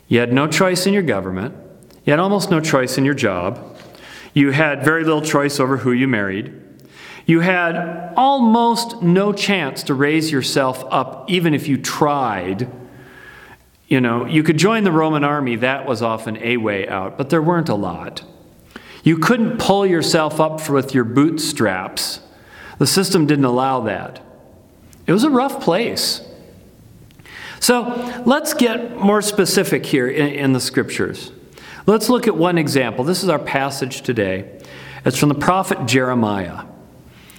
You 0.07 0.19
had 0.19 0.33
no 0.33 0.47
choice 0.47 0.85
in 0.85 0.93
your 0.93 1.03
government, 1.03 1.55
you 2.03 2.11
had 2.11 2.19
almost 2.19 2.51
no 2.51 2.59
choice 2.59 2.97
in 2.97 3.05
your 3.05 3.13
job. 3.13 3.74
You 4.35 4.51
had 4.51 4.83
very 4.83 5.05
little 5.05 5.21
choice 5.21 5.59
over 5.61 5.77
who 5.77 5.93
you 5.93 6.09
married. 6.09 6.53
You 7.25 7.39
had 7.39 8.13
almost 8.17 9.01
no 9.01 9.31
chance 9.31 9.81
to 9.83 9.93
raise 9.93 10.29
yourself 10.31 10.83
up, 10.91 11.29
even 11.29 11.53
if 11.53 11.69
you 11.69 11.77
tried. 11.77 12.69
You 13.87 14.01
know, 14.01 14.25
you 14.25 14.43
could 14.43 14.57
join 14.57 14.83
the 14.83 14.91
Roman 14.91 15.23
army, 15.23 15.55
that 15.55 15.85
was 15.87 16.01
often 16.01 16.37
a 16.37 16.57
way 16.57 16.85
out, 16.87 17.17
but 17.17 17.29
there 17.29 17.41
weren't 17.41 17.69
a 17.69 17.75
lot. 17.75 18.23
You 19.03 19.17
couldn't 19.17 19.57
pull 19.57 19.85
yourself 19.85 20.41
up 20.41 20.67
with 20.69 20.93
your 20.93 21.05
bootstraps. 21.05 22.19
The 22.77 22.87
system 22.87 23.25
didn't 23.25 23.45
allow 23.45 23.79
that. 23.81 24.21
It 25.07 25.13
was 25.13 25.23
a 25.23 25.29
rough 25.29 25.61
place. 25.61 26.21
So 27.61 28.23
let's 28.25 28.53
get 28.53 28.97
more 28.97 29.21
specific 29.21 29.85
here 29.85 30.09
in, 30.09 30.33
in 30.33 30.53
the 30.53 30.59
scriptures. 30.59 31.31
Let's 31.87 32.09
look 32.09 32.27
at 32.27 32.35
one 32.35 32.57
example. 32.57 33.03
This 33.03 33.21
is 33.21 33.29
our 33.29 33.37
passage 33.37 34.01
today. 34.01 34.59
It's 35.05 35.17
from 35.17 35.29
the 35.29 35.35
prophet 35.35 35.85
Jeremiah. 35.85 36.65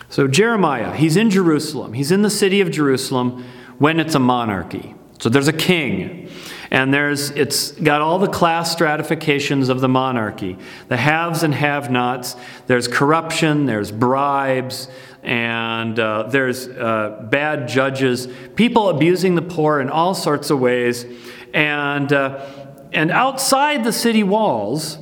So, 0.08 0.28
Jeremiah, 0.28 0.94
he's 0.94 1.16
in 1.16 1.30
Jerusalem. 1.30 1.94
He's 1.94 2.12
in 2.12 2.22
the 2.22 2.30
city 2.30 2.60
of 2.60 2.70
Jerusalem 2.70 3.44
when 3.78 3.98
it's 3.98 4.14
a 4.14 4.20
monarchy. 4.20 4.94
So, 5.18 5.28
there's 5.28 5.48
a 5.48 5.52
king, 5.52 6.30
and 6.70 6.94
there's, 6.94 7.30
it's 7.30 7.72
got 7.72 8.00
all 8.00 8.20
the 8.20 8.28
class 8.28 8.70
stratifications 8.70 9.68
of 9.68 9.80
the 9.80 9.88
monarchy 9.88 10.56
the 10.86 10.96
haves 10.96 11.42
and 11.42 11.52
have 11.52 11.90
nots. 11.90 12.36
There's 12.68 12.86
corruption, 12.86 13.66
there's 13.66 13.90
bribes, 13.90 14.86
and 15.24 15.98
uh, 15.98 16.28
there's 16.28 16.68
uh, 16.68 17.26
bad 17.28 17.66
judges, 17.66 18.28
people 18.54 18.90
abusing 18.90 19.34
the 19.34 19.42
poor 19.42 19.80
in 19.80 19.90
all 19.90 20.14
sorts 20.14 20.50
of 20.50 20.60
ways. 20.60 21.04
And 21.52 22.12
uh, 22.12 22.65
and 22.96 23.10
outside 23.10 23.84
the 23.84 23.92
city 23.92 24.22
walls 24.22 24.98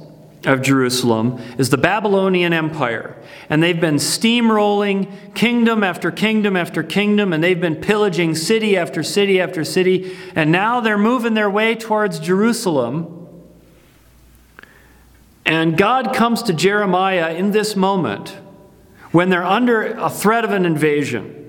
of 0.47 0.63
Jerusalem 0.63 1.41
is 1.59 1.71
the 1.71 1.79
Babylonian 1.79 2.53
Empire. 2.53 3.17
And 3.49 3.63
they've 3.63 3.81
been 3.81 3.97
steamrolling 3.97 5.35
kingdom 5.35 5.83
after 5.83 6.11
kingdom 6.11 6.57
after 6.57 6.83
kingdom, 6.83 7.33
and 7.33 7.43
they've 7.43 7.61
been 7.61 7.77
pillaging 7.77 8.35
city 8.35 8.77
after 8.77 9.03
city 9.03 9.41
after 9.41 9.65
city. 9.65 10.17
And 10.35 10.51
now 10.51 10.81
they're 10.81 10.99
moving 10.99 11.35
their 11.35 11.49
way 11.49 11.75
towards 11.75 12.19
Jerusalem. 12.19 13.29
And 15.47 15.77
God 15.77 16.15
comes 16.15 16.43
to 16.45 16.53
Jeremiah 16.53 17.33
in 17.35 17.53
this 17.53 17.77
moment 17.77 18.31
when 19.13 19.31
they're 19.31 19.45
under 19.45 19.93
a 19.93 20.11
threat 20.11 20.45
of 20.45 20.51
an 20.51 20.67
invasion. 20.67 21.43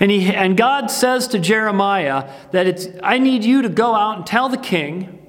And, 0.00 0.10
he, 0.10 0.34
and 0.34 0.56
God 0.56 0.90
says 0.90 1.28
to 1.28 1.38
Jeremiah 1.38 2.30
that 2.52 2.66
it's, 2.66 2.88
I 3.02 3.18
need 3.18 3.44
you 3.44 3.62
to 3.62 3.68
go 3.68 3.94
out 3.94 4.16
and 4.18 4.26
tell 4.26 4.48
the 4.48 4.58
king 4.58 5.19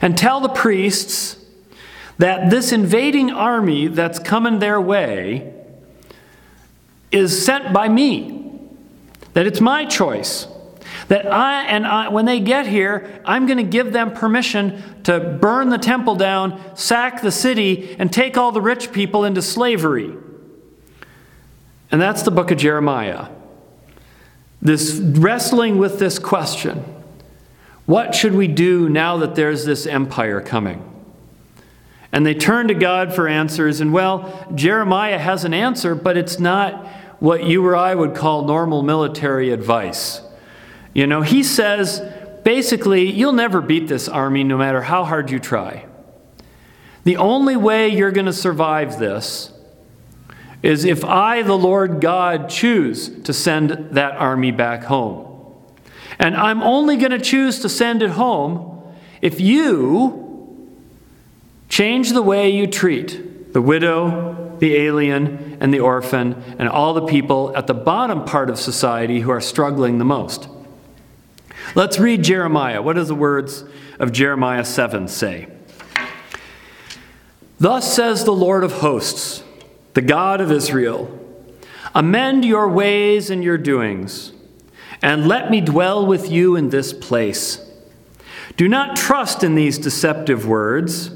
and 0.00 0.16
tell 0.16 0.40
the 0.40 0.48
priests 0.48 1.36
that 2.18 2.50
this 2.50 2.72
invading 2.72 3.30
army 3.30 3.88
that's 3.88 4.18
coming 4.18 4.58
their 4.58 4.80
way 4.80 5.52
is 7.12 7.44
sent 7.44 7.72
by 7.72 7.88
me, 7.88 8.58
that 9.34 9.46
it's 9.46 9.60
my 9.60 9.84
choice. 9.84 10.48
That 11.08 11.32
I 11.32 11.64
and 11.64 11.86
I, 11.86 12.08
when 12.08 12.24
they 12.24 12.40
get 12.40 12.66
here, 12.66 13.20
I'm 13.24 13.46
going 13.46 13.58
to 13.58 13.64
give 13.64 13.92
them 13.92 14.12
permission 14.12 15.02
to 15.04 15.20
burn 15.20 15.68
the 15.68 15.78
temple 15.78 16.16
down, 16.16 16.76
sack 16.76 17.22
the 17.22 17.30
city, 17.30 17.94
and 17.98 18.12
take 18.12 18.36
all 18.36 18.50
the 18.50 18.60
rich 18.60 18.92
people 18.92 19.24
into 19.24 19.42
slavery. 19.42 20.16
And 21.92 22.00
that's 22.00 22.22
the 22.22 22.30
book 22.30 22.50
of 22.50 22.58
Jeremiah. 22.58 23.28
This 24.60 24.94
wrestling 24.94 25.78
with 25.78 25.98
this 25.98 26.18
question 26.18 26.95
what 27.86 28.14
should 28.14 28.34
we 28.34 28.48
do 28.48 28.88
now 28.88 29.16
that 29.18 29.34
there's 29.34 29.64
this 29.64 29.86
empire 29.86 30.40
coming? 30.40 30.92
And 32.12 32.26
they 32.26 32.34
turn 32.34 32.68
to 32.68 32.74
God 32.74 33.14
for 33.14 33.28
answers. 33.28 33.80
And 33.80 33.92
well, 33.92 34.46
Jeremiah 34.54 35.18
has 35.18 35.44
an 35.44 35.54
answer, 35.54 35.94
but 35.94 36.16
it's 36.16 36.38
not 36.38 36.86
what 37.20 37.44
you 37.44 37.64
or 37.64 37.76
I 37.76 37.94
would 37.94 38.14
call 38.14 38.44
normal 38.44 38.82
military 38.82 39.50
advice. 39.50 40.20
You 40.94 41.06
know, 41.06 41.22
he 41.22 41.42
says 41.42 42.02
basically, 42.42 43.10
you'll 43.10 43.32
never 43.32 43.60
beat 43.60 43.88
this 43.88 44.08
army 44.08 44.44
no 44.44 44.56
matter 44.56 44.82
how 44.82 45.04
hard 45.04 45.30
you 45.30 45.38
try. 45.38 45.86
The 47.04 47.16
only 47.18 47.56
way 47.56 47.88
you're 47.88 48.10
going 48.10 48.26
to 48.26 48.32
survive 48.32 48.98
this 48.98 49.52
is 50.62 50.84
if 50.84 51.04
I, 51.04 51.42
the 51.42 51.56
Lord 51.56 52.00
God, 52.00 52.48
choose 52.48 53.08
to 53.22 53.32
send 53.32 53.90
that 53.92 54.14
army 54.14 54.50
back 54.50 54.84
home. 54.84 55.25
And 56.18 56.36
I'm 56.36 56.62
only 56.62 56.96
going 56.96 57.10
to 57.10 57.18
choose 57.18 57.60
to 57.60 57.68
send 57.68 58.02
it 58.02 58.10
home 58.10 58.82
if 59.20 59.40
you 59.40 60.70
change 61.68 62.12
the 62.12 62.22
way 62.22 62.50
you 62.50 62.66
treat 62.66 63.52
the 63.52 63.62
widow, 63.62 64.56
the 64.58 64.74
alien, 64.76 65.56
and 65.60 65.72
the 65.72 65.80
orphan, 65.80 66.42
and 66.58 66.68
all 66.68 66.92
the 66.92 67.06
people 67.06 67.56
at 67.56 67.66
the 67.66 67.74
bottom 67.74 68.24
part 68.24 68.50
of 68.50 68.58
society 68.58 69.20
who 69.20 69.30
are 69.30 69.40
struggling 69.40 69.98
the 69.98 70.04
most. 70.04 70.48
Let's 71.74 71.98
read 71.98 72.22
Jeremiah. 72.22 72.82
What 72.82 72.96
does 72.96 73.08
the 73.08 73.14
words 73.14 73.64
of 73.98 74.12
Jeremiah 74.12 74.64
7 74.64 75.08
say? 75.08 75.48
Thus 77.58 77.94
says 77.94 78.24
the 78.24 78.32
Lord 78.32 78.62
of 78.62 78.72
hosts, 78.72 79.42
the 79.94 80.02
God 80.02 80.40
of 80.42 80.52
Israel 80.52 81.22
Amend 81.94 82.44
your 82.44 82.68
ways 82.68 83.30
and 83.30 83.42
your 83.42 83.56
doings 83.56 84.32
and 85.02 85.26
let 85.26 85.50
me 85.50 85.60
dwell 85.60 86.04
with 86.04 86.30
you 86.30 86.56
in 86.56 86.70
this 86.70 86.92
place. 86.92 87.60
Do 88.56 88.68
not 88.68 88.96
trust 88.96 89.44
in 89.44 89.54
these 89.54 89.78
deceptive 89.78 90.46
words. 90.46 91.10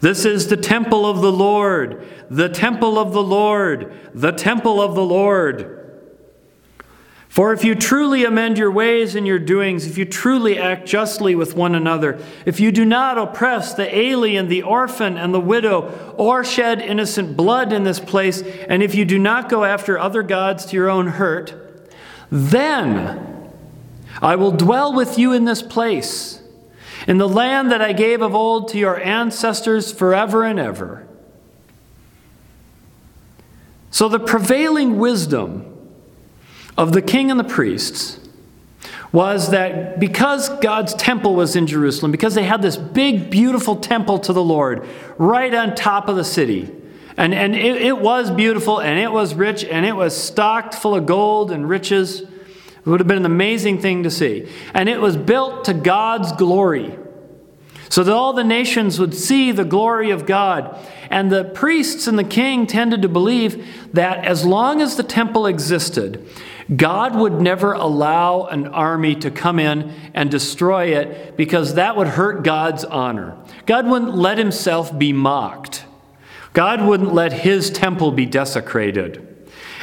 This 0.00 0.24
is 0.24 0.48
the 0.48 0.56
temple 0.56 1.06
of 1.06 1.22
the 1.22 1.32
Lord, 1.32 2.06
the 2.28 2.48
temple 2.48 2.98
of 2.98 3.12
the 3.12 3.22
Lord, 3.22 3.92
the 4.12 4.32
temple 4.32 4.80
of 4.80 4.94
the 4.94 5.04
Lord. 5.04 5.80
For 7.34 7.52
if 7.52 7.64
you 7.64 7.74
truly 7.74 8.24
amend 8.24 8.58
your 8.58 8.70
ways 8.70 9.16
and 9.16 9.26
your 9.26 9.40
doings, 9.40 9.86
if 9.88 9.98
you 9.98 10.04
truly 10.04 10.56
act 10.56 10.86
justly 10.86 11.34
with 11.34 11.56
one 11.56 11.74
another, 11.74 12.20
if 12.46 12.60
you 12.60 12.70
do 12.70 12.84
not 12.84 13.18
oppress 13.18 13.74
the 13.74 13.92
alien, 13.92 14.46
the 14.46 14.62
orphan, 14.62 15.16
and 15.16 15.34
the 15.34 15.40
widow, 15.40 16.14
or 16.16 16.44
shed 16.44 16.80
innocent 16.80 17.36
blood 17.36 17.72
in 17.72 17.82
this 17.82 17.98
place, 17.98 18.40
and 18.42 18.84
if 18.84 18.94
you 18.94 19.04
do 19.04 19.18
not 19.18 19.48
go 19.48 19.64
after 19.64 19.98
other 19.98 20.22
gods 20.22 20.64
to 20.66 20.76
your 20.76 20.88
own 20.88 21.08
hurt, 21.08 21.73
then 22.30 23.50
I 24.20 24.36
will 24.36 24.52
dwell 24.52 24.92
with 24.94 25.18
you 25.18 25.32
in 25.32 25.44
this 25.44 25.62
place, 25.62 26.42
in 27.06 27.18
the 27.18 27.28
land 27.28 27.70
that 27.70 27.82
I 27.82 27.92
gave 27.92 28.22
of 28.22 28.34
old 28.34 28.68
to 28.68 28.78
your 28.78 29.00
ancestors 29.00 29.92
forever 29.92 30.44
and 30.44 30.58
ever. 30.58 31.06
So, 33.90 34.08
the 34.08 34.18
prevailing 34.18 34.98
wisdom 34.98 35.70
of 36.76 36.92
the 36.92 37.02
king 37.02 37.30
and 37.30 37.38
the 37.38 37.44
priests 37.44 38.18
was 39.12 39.50
that 39.50 40.00
because 40.00 40.48
God's 40.58 40.92
temple 40.94 41.36
was 41.36 41.54
in 41.54 41.68
Jerusalem, 41.68 42.10
because 42.10 42.34
they 42.34 42.42
had 42.42 42.62
this 42.62 42.76
big, 42.76 43.30
beautiful 43.30 43.76
temple 43.76 44.18
to 44.18 44.32
the 44.32 44.42
Lord 44.42 44.84
right 45.18 45.54
on 45.54 45.76
top 45.76 46.08
of 46.08 46.16
the 46.16 46.24
city, 46.24 46.68
and, 47.16 47.32
and 47.34 47.54
it, 47.54 47.82
it 47.82 47.98
was 47.98 48.30
beautiful 48.30 48.80
and 48.80 48.98
it 48.98 49.12
was 49.12 49.34
rich 49.34 49.64
and 49.64 49.86
it 49.86 49.94
was 49.94 50.16
stocked 50.16 50.74
full 50.74 50.94
of 50.94 51.06
gold 51.06 51.50
and 51.50 51.68
riches. 51.68 52.20
It 52.20 52.86
would 52.86 53.00
have 53.00 53.06
been 53.06 53.18
an 53.18 53.26
amazing 53.26 53.80
thing 53.80 54.02
to 54.02 54.10
see. 54.10 54.48
And 54.74 54.88
it 54.88 55.00
was 55.00 55.16
built 55.16 55.66
to 55.66 55.74
God's 55.74 56.32
glory 56.32 56.98
so 57.88 58.02
that 58.02 58.12
all 58.12 58.32
the 58.32 58.44
nations 58.44 58.98
would 58.98 59.14
see 59.14 59.52
the 59.52 59.64
glory 59.64 60.10
of 60.10 60.26
God. 60.26 60.76
And 61.10 61.30
the 61.30 61.44
priests 61.44 62.08
and 62.08 62.18
the 62.18 62.24
king 62.24 62.66
tended 62.66 63.02
to 63.02 63.08
believe 63.08 63.92
that 63.92 64.24
as 64.24 64.44
long 64.44 64.80
as 64.80 64.96
the 64.96 65.04
temple 65.04 65.46
existed, 65.46 66.26
God 66.74 67.14
would 67.14 67.40
never 67.40 67.72
allow 67.72 68.46
an 68.46 68.66
army 68.66 69.14
to 69.16 69.30
come 69.30 69.60
in 69.60 69.92
and 70.14 70.30
destroy 70.30 70.96
it 70.96 71.36
because 71.36 71.74
that 71.74 71.96
would 71.96 72.08
hurt 72.08 72.42
God's 72.42 72.84
honor. 72.84 73.36
God 73.66 73.86
wouldn't 73.86 74.16
let 74.16 74.38
himself 74.38 74.98
be 74.98 75.12
mocked. 75.12 75.84
God 76.54 76.82
wouldn't 76.82 77.12
let 77.12 77.32
his 77.32 77.68
temple 77.68 78.12
be 78.12 78.24
desecrated. 78.24 79.34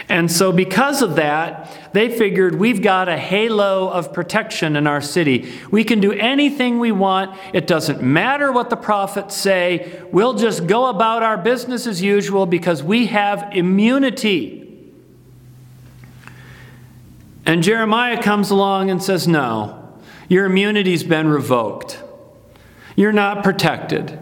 And 0.09 0.31
so, 0.31 0.51
because 0.51 1.01
of 1.01 1.15
that, 1.15 1.93
they 1.93 2.09
figured 2.09 2.55
we've 2.55 2.81
got 2.81 3.07
a 3.07 3.17
halo 3.17 3.89
of 3.89 4.11
protection 4.11 4.75
in 4.75 4.87
our 4.87 5.01
city. 5.01 5.53
We 5.69 5.83
can 5.83 5.99
do 5.99 6.11
anything 6.11 6.79
we 6.79 6.91
want. 6.91 7.37
It 7.53 7.67
doesn't 7.67 8.01
matter 8.01 8.51
what 8.51 8.69
the 8.69 8.75
prophets 8.77 9.35
say. 9.35 10.01
We'll 10.11 10.33
just 10.33 10.65
go 10.65 10.87
about 10.87 11.23
our 11.23 11.37
business 11.37 11.87
as 11.87 12.01
usual 12.01 12.45
because 12.45 12.81
we 12.81 13.05
have 13.07 13.53
immunity. 13.53 14.91
And 17.45 17.63
Jeremiah 17.63 18.21
comes 18.21 18.49
along 18.49 18.89
and 18.89 19.03
says, 19.03 19.27
No, 19.27 19.97
your 20.29 20.45
immunity's 20.45 21.03
been 21.03 21.27
revoked. 21.27 22.01
You're 22.95 23.11
not 23.11 23.43
protected. 23.43 24.19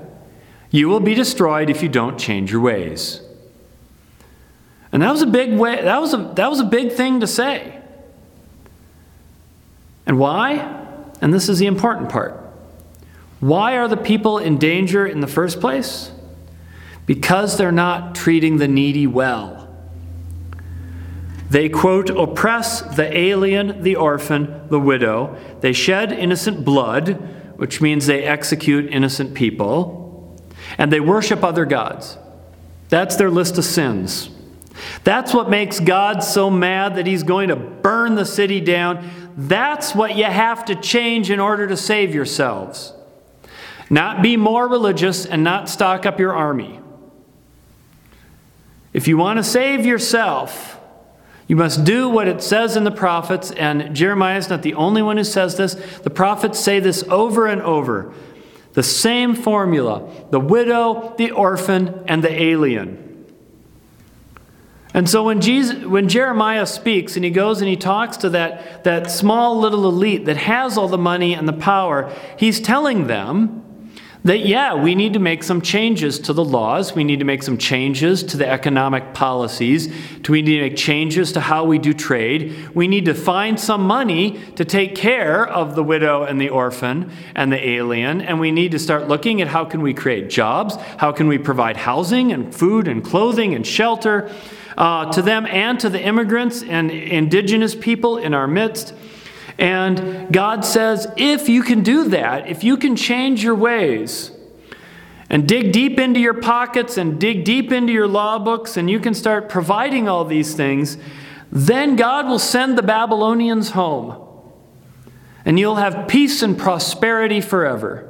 You 0.71 0.87
will 0.87 0.99
be 0.99 1.15
destroyed 1.15 1.69
if 1.69 1.81
you 1.81 1.89
don't 1.89 2.19
change 2.19 2.51
your 2.51 2.61
ways. 2.61 3.21
And 4.91 5.01
that 5.01 5.11
was 5.11 5.21
a 5.21 5.27
big 5.27 5.53
way, 5.57 5.81
that 5.81 6.01
was 6.01 6.13
a, 6.13 6.31
that 6.35 6.49
was 6.49 6.59
a 6.59 6.65
big 6.65 6.91
thing 6.91 7.19
to 7.19 7.27
say. 7.27 7.79
And 10.05 10.17
why? 10.17 10.77
And 11.21 11.33
this 11.33 11.49
is 11.49 11.59
the 11.59 11.67
important 11.67 12.09
part. 12.09 12.35
Why 13.39 13.77
are 13.77 13.87
the 13.87 13.97
people 13.97 14.37
in 14.37 14.57
danger 14.57 15.05
in 15.05 15.21
the 15.21 15.27
first 15.27 15.59
place? 15.59 16.11
Because 17.05 17.57
they're 17.57 17.71
not 17.71 18.15
treating 18.15 18.57
the 18.57 18.67
needy 18.67 19.07
well. 19.07 19.67
They, 21.49 21.67
quote, 21.67 22.11
oppress 22.11 22.81
the 22.81 23.15
alien, 23.17 23.81
the 23.81 23.95
orphan, 23.95 24.67
the 24.69 24.79
widow. 24.79 25.35
They 25.61 25.73
shed 25.73 26.11
innocent 26.11 26.63
blood, 26.63 27.09
which 27.57 27.81
means 27.81 28.05
they 28.05 28.23
execute 28.23 28.91
innocent 28.91 29.33
people. 29.33 29.98
And 30.77 30.91
they 30.91 30.99
worship 30.99 31.43
other 31.43 31.65
gods. 31.65 32.17
That's 32.89 33.15
their 33.15 33.29
list 33.29 33.57
of 33.57 33.65
sins. 33.65 34.29
That's 35.03 35.33
what 35.33 35.49
makes 35.49 35.79
God 35.79 36.23
so 36.23 36.49
mad 36.49 36.95
that 36.95 37.05
he's 37.05 37.23
going 37.23 37.49
to 37.49 37.55
burn 37.55 38.15
the 38.15 38.25
city 38.25 38.61
down. 38.61 39.09
That's 39.35 39.93
what 39.93 40.15
you 40.15 40.25
have 40.25 40.65
to 40.65 40.75
change 40.75 41.29
in 41.29 41.39
order 41.39 41.67
to 41.67 41.77
save 41.77 42.13
yourselves. 42.15 42.93
Not 43.89 44.21
be 44.21 44.37
more 44.37 44.67
religious 44.67 45.25
and 45.25 45.43
not 45.43 45.69
stock 45.69 46.05
up 46.05 46.19
your 46.19 46.33
army. 46.33 46.79
If 48.93 49.07
you 49.07 49.17
want 49.17 49.37
to 49.37 49.43
save 49.43 49.85
yourself, 49.85 50.79
you 51.47 51.55
must 51.55 51.83
do 51.83 52.09
what 52.09 52.27
it 52.27 52.43
says 52.43 52.75
in 52.75 52.83
the 52.83 52.91
prophets, 52.91 53.49
and 53.51 53.95
Jeremiah 53.95 54.37
is 54.37 54.49
not 54.49 54.61
the 54.61 54.75
only 54.75 55.01
one 55.01 55.17
who 55.17 55.23
says 55.23 55.57
this. 55.57 55.73
The 56.03 56.09
prophets 56.09 56.59
say 56.59 56.79
this 56.79 57.03
over 57.09 57.47
and 57.47 57.61
over. 57.61 58.13
The 58.73 58.83
same 58.83 59.35
formula 59.35 60.09
the 60.31 60.39
widow, 60.39 61.15
the 61.17 61.31
orphan, 61.31 62.03
and 62.07 62.23
the 62.23 62.41
alien. 62.41 63.05
And 64.93 65.07
so 65.07 65.23
when, 65.23 65.39
Jesus, 65.39 65.85
when 65.85 66.09
Jeremiah 66.09 66.65
speaks 66.65 67.15
and 67.15 67.23
he 67.23 67.29
goes 67.29 67.61
and 67.61 67.69
he 67.69 67.75
talks 67.75 68.17
to 68.17 68.29
that, 68.31 68.83
that 68.83 69.11
small 69.11 69.59
little 69.59 69.85
elite 69.85 70.25
that 70.25 70.37
has 70.37 70.77
all 70.77 70.87
the 70.87 70.97
money 70.97 71.33
and 71.33 71.47
the 71.47 71.53
power, 71.53 72.11
he's 72.37 72.59
telling 72.59 73.07
them 73.07 73.63
that, 74.23 74.45
yeah, 74.45 74.73
we 74.75 74.95
need 74.95 75.13
to 75.13 75.19
make 75.19 75.43
some 75.43 75.61
changes 75.61 76.19
to 76.19 76.33
the 76.33 76.43
laws. 76.43 76.93
We 76.93 77.03
need 77.03 77.19
to 77.19 77.25
make 77.25 77.41
some 77.41 77.57
changes 77.57 78.21
to 78.23 78.37
the 78.37 78.47
economic 78.47 79.13
policies. 79.13 79.87
We 80.27 80.41
need 80.41 80.57
to 80.57 80.61
make 80.61 80.75
changes 80.75 81.31
to 81.33 81.39
how 81.39 81.63
we 81.63 81.79
do 81.79 81.93
trade. 81.93 82.69
We 82.75 82.87
need 82.87 83.05
to 83.05 83.13
find 83.13 83.59
some 83.59 83.81
money 83.81 84.39
to 84.55 84.65
take 84.65 84.93
care 84.95 85.47
of 85.47 85.75
the 85.75 85.83
widow 85.83 86.23
and 86.23 86.39
the 86.39 86.49
orphan 86.49 87.11
and 87.33 87.51
the 87.51 87.69
alien. 87.69 88.21
And 88.21 88.39
we 88.39 88.51
need 88.51 88.71
to 88.71 88.79
start 88.79 89.07
looking 89.07 89.41
at 89.41 89.47
how 89.47 89.65
can 89.65 89.81
we 89.81 89.93
create 89.93 90.29
jobs? 90.29 90.75
How 90.97 91.11
can 91.11 91.27
we 91.27 91.37
provide 91.37 91.77
housing 91.77 92.31
and 92.31 92.53
food 92.53 92.87
and 92.87 93.03
clothing 93.03 93.55
and 93.55 93.65
shelter? 93.65 94.29
uh, 94.79 95.11
to 95.11 95.21
them 95.21 95.45
and 95.45 95.79
to 95.81 95.89
the 95.89 96.01
immigrants 96.01 96.63
and 96.63 96.89
indigenous 96.89 97.75
people 97.75 98.17
in 98.17 98.33
our 98.33 98.47
midst. 98.47 98.93
And 99.59 100.31
God 100.33 100.63
says, 100.63 101.11
if 101.17 101.49
you 101.49 101.63
can 101.63 101.83
do 101.83 102.05
that, 102.09 102.47
if 102.47 102.63
you 102.63 102.77
can 102.77 102.95
change 102.95 103.43
your 103.43 103.55
ways, 103.55 104.31
and 105.29 105.47
dig 105.47 105.71
deep 105.71 105.99
into 105.99 106.19
your 106.19 106.33
pockets 106.33 106.97
and 106.97 107.19
dig 107.19 107.43
deep 107.43 107.71
into 107.71 107.93
your 107.93 108.07
law 108.07 108.39
books, 108.39 108.77
and 108.77 108.89
you 108.89 108.99
can 108.99 109.13
start 109.13 109.47
providing 109.47 110.09
all 110.09 110.25
these 110.25 110.55
things, 110.55 110.97
then 111.51 111.95
God 111.95 112.27
will 112.27 112.39
send 112.39 112.77
the 112.77 112.81
Babylonians 112.81 113.71
home. 113.71 114.25
And 115.45 115.59
you'll 115.59 115.75
have 115.75 116.07
peace 116.07 116.41
and 116.41 116.57
prosperity 116.57 117.41
forever. 117.41 118.05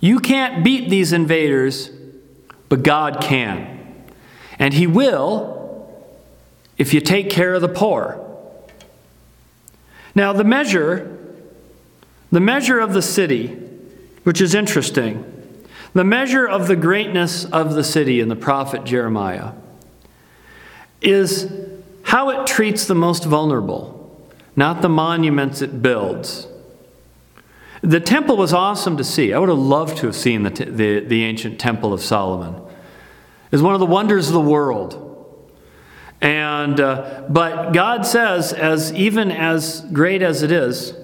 You 0.00 0.20
can't 0.20 0.64
beat 0.64 0.88
these 0.88 1.12
invaders, 1.12 1.90
but 2.68 2.82
God 2.82 3.20
can. 3.20 4.04
And 4.58 4.72
He 4.72 4.86
will 4.86 5.90
if 6.76 6.94
you 6.94 7.00
take 7.00 7.28
care 7.28 7.54
of 7.54 7.60
the 7.60 7.68
poor. 7.68 8.27
Now, 10.18 10.32
the 10.32 10.42
measure, 10.42 11.16
the 12.32 12.40
measure 12.40 12.80
of 12.80 12.92
the 12.92 13.02
city, 13.02 13.54
which 14.24 14.40
is 14.40 14.52
interesting, 14.52 15.24
the 15.92 16.02
measure 16.02 16.44
of 16.44 16.66
the 16.66 16.74
greatness 16.74 17.44
of 17.44 17.74
the 17.74 17.84
city 17.84 18.18
in 18.18 18.28
the 18.28 18.34
prophet 18.34 18.82
Jeremiah 18.82 19.52
is 21.00 21.48
how 22.02 22.30
it 22.30 22.48
treats 22.48 22.84
the 22.84 22.96
most 22.96 23.26
vulnerable, 23.26 24.20
not 24.56 24.82
the 24.82 24.88
monuments 24.88 25.62
it 25.62 25.82
builds. 25.82 26.48
The 27.82 28.00
temple 28.00 28.36
was 28.36 28.52
awesome 28.52 28.96
to 28.96 29.04
see. 29.04 29.32
I 29.32 29.38
would 29.38 29.48
have 29.48 29.56
loved 29.56 29.98
to 29.98 30.06
have 30.06 30.16
seen 30.16 30.42
the, 30.42 30.50
the, 30.50 30.98
the 30.98 31.22
ancient 31.22 31.60
temple 31.60 31.92
of 31.92 32.00
Solomon 32.00 32.60
is 33.52 33.62
one 33.62 33.74
of 33.74 33.78
the 33.78 33.86
wonders 33.86 34.26
of 34.26 34.34
the 34.34 34.40
world. 34.40 35.07
And, 36.20 36.80
uh, 36.80 37.24
but 37.28 37.72
God 37.72 38.04
says, 38.04 38.52
as 38.52 38.92
even 38.92 39.30
as 39.30 39.82
great 39.92 40.22
as 40.22 40.42
it 40.42 40.50
is, 40.50 40.94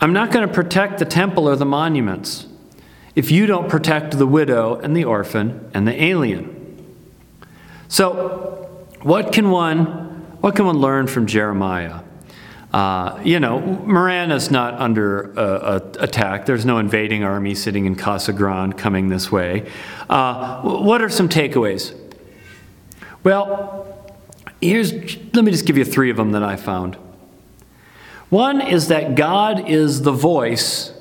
I'm 0.00 0.12
not 0.12 0.30
going 0.30 0.46
to 0.46 0.54
protect 0.54 0.98
the 0.98 1.04
temple 1.04 1.48
or 1.48 1.56
the 1.56 1.66
monuments 1.66 2.46
if 3.14 3.30
you 3.30 3.46
don't 3.46 3.68
protect 3.68 4.16
the 4.16 4.26
widow 4.26 4.76
and 4.76 4.96
the 4.96 5.04
orphan 5.04 5.70
and 5.74 5.86
the 5.86 6.02
alien. 6.02 6.56
So, 7.88 8.86
what 9.02 9.32
can 9.32 9.50
one, 9.50 9.86
what 10.40 10.54
can 10.54 10.64
one 10.64 10.78
learn 10.78 11.06
from 11.06 11.26
Jeremiah? 11.26 12.00
Uh, 12.72 13.20
you 13.24 13.40
know, 13.40 13.60
Marana 13.60 14.36
is 14.36 14.50
not 14.50 14.74
under 14.74 15.36
uh, 15.38 15.80
attack. 15.98 16.46
There's 16.46 16.64
no 16.64 16.78
invading 16.78 17.24
army 17.24 17.56
sitting 17.56 17.86
in 17.86 17.96
Casa 17.96 18.32
Grande 18.32 18.78
coming 18.78 19.08
this 19.08 19.32
way. 19.32 19.68
Uh, 20.08 20.62
what 20.62 21.02
are 21.02 21.08
some 21.08 21.28
takeaways? 21.28 21.94
Well, 23.22 23.86
here's, 24.60 24.92
let 25.34 25.44
me 25.44 25.50
just 25.50 25.66
give 25.66 25.76
you 25.76 25.84
three 25.84 26.10
of 26.10 26.16
them 26.16 26.32
that 26.32 26.42
I 26.42 26.56
found. 26.56 26.96
One 28.30 28.60
is 28.60 28.88
that 28.88 29.14
God 29.14 29.68
is 29.68 30.02
the 30.02 30.12
voice 30.12 30.92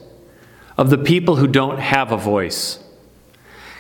of 0.78 0.90
the 0.90 0.98
people 0.98 1.36
who 1.36 1.48
don't 1.48 1.80
have 1.80 2.12
a 2.12 2.18
voice. 2.18 2.80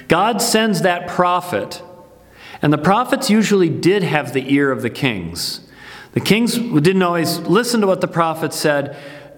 God 0.07 0.41
sends 0.41 0.81
that 0.81 1.07
prophet, 1.07 1.81
and 2.61 2.71
the 2.71 2.77
prophets 2.77 3.29
usually 3.29 3.69
did 3.69 4.03
have 4.03 4.33
the 4.33 4.53
ear 4.53 4.71
of 4.71 4.81
the 4.81 4.89
kings. 4.89 5.61
The 6.13 6.19
kings 6.19 6.57
didn't 6.57 7.01
always 7.01 7.39
listen 7.39 7.81
to 7.81 7.87
what 7.87 8.01
the 8.01 8.07
prophets 8.07 8.55
said, 8.55 8.95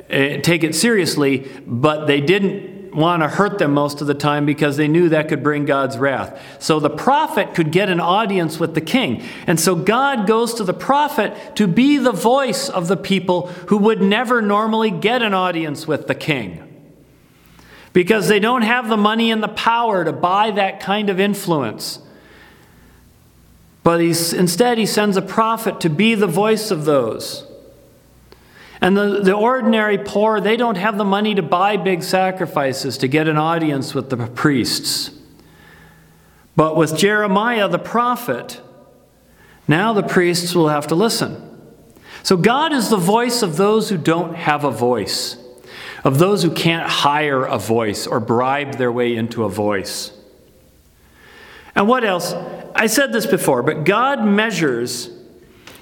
uh, 0.09 0.41
take 0.41 0.63
it 0.63 0.75
seriously, 0.75 1.49
but 1.65 2.05
they 2.05 2.21
didn't 2.21 2.81
want 2.93 3.23
to 3.23 3.30
hurt 3.30 3.58
them 3.58 3.73
most 3.73 4.01
of 4.01 4.08
the 4.08 4.13
time 4.13 4.45
because 4.45 4.77
they 4.77 4.88
knew 4.88 5.10
that 5.10 5.30
could 5.30 5.43
bring 5.43 5.65
God's 5.65 5.97
wrath. 5.97 6.41
So 6.60 6.80
the 6.80 6.89
prophet 6.89 7.54
could 7.54 7.71
get 7.71 7.89
an 7.89 7.99
audience 7.99 8.60
with 8.60 8.75
the 8.75 8.82
king. 8.82 9.23
And 9.47 9.60
so 9.60 9.75
God 9.75 10.27
goes 10.27 10.54
to 10.56 10.63
the 10.63 10.73
prophet 10.73 11.56
to 11.56 11.67
be 11.67 11.97
the 11.97 12.12
voice 12.12 12.69
of 12.69 12.88
the 12.88 12.97
people 12.97 13.47
who 13.67 13.77
would 13.77 14.01
never 14.01 14.41
normally 14.41 14.91
get 14.91 15.21
an 15.21 15.34
audience 15.34 15.88
with 15.88 16.08
the 16.08 16.15
king 16.15 16.67
because 17.93 18.27
they 18.27 18.39
don't 18.39 18.62
have 18.62 18.88
the 18.88 18.97
money 18.97 19.32
and 19.32 19.43
the 19.43 19.49
power 19.49 20.04
to 20.06 20.13
buy 20.13 20.51
that 20.51 20.80
kind 20.80 21.10
of 21.10 21.19
influence. 21.19 21.99
But 23.84 23.99
instead, 23.99 24.77
he 24.77 24.86
sends 24.86 25.17
a 25.17 25.21
prophet 25.21 25.82
to 25.82 25.89
be 25.89 26.15
the 26.15 26.27
voice 26.27 26.71
of 26.71 26.86
those. 26.86 27.50
And 28.82 28.98
the, 28.98 29.22
the 29.22 29.34
ordinary 29.34 30.00
poor, 30.00 30.41
they 30.41 30.58
don't 30.58 30.78
have 30.78 30.98
the 30.98 31.06
money 31.06 31.36
to 31.36 31.44
buy 31.44 31.78
big 31.78 32.02
sacrifices 32.02 32.98
to 32.98 33.08
get 33.08 33.28
an 33.28 33.38
audience 33.38 33.94
with 33.94 34.10
the 34.10 34.17
priests. 34.17 35.12
But 36.56 36.76
with 36.76 36.98
Jeremiah 36.98 37.70
the 37.70 37.80
prophet, 37.80 38.60
now 39.67 39.94
the 39.94 40.04
priests 40.04 40.56
will 40.56 40.70
have 40.70 40.88
to 40.88 40.96
listen. 40.96 41.48
So 42.24 42.36
God 42.36 42.74
is 42.74 42.89
the 42.89 42.98
voice 42.98 43.44
of 43.44 43.58
those 43.58 43.89
who 43.89 43.98
don't 43.98 44.36
have 44.36 44.63
a 44.63 44.72
voice 44.72 45.38
of 46.04 46.17
those 46.17 46.44
who 46.44 46.52
can't 46.52 46.88
hire 46.88 47.44
a 47.44 47.58
voice 47.58 48.08
or 48.08 48.20
bribe 48.20 48.76
their 48.76 48.91
way 48.91 49.15
into 49.15 49.44
a 49.44 49.50
voice. 49.50 50.12
And 51.76 51.88
what 51.88 52.04
else? 52.04 52.34
I 52.76 52.88
said 52.88 53.13
this 53.13 53.26
before, 53.26 53.63
but 53.63 53.86
God 53.86 54.26
measures 54.26 55.10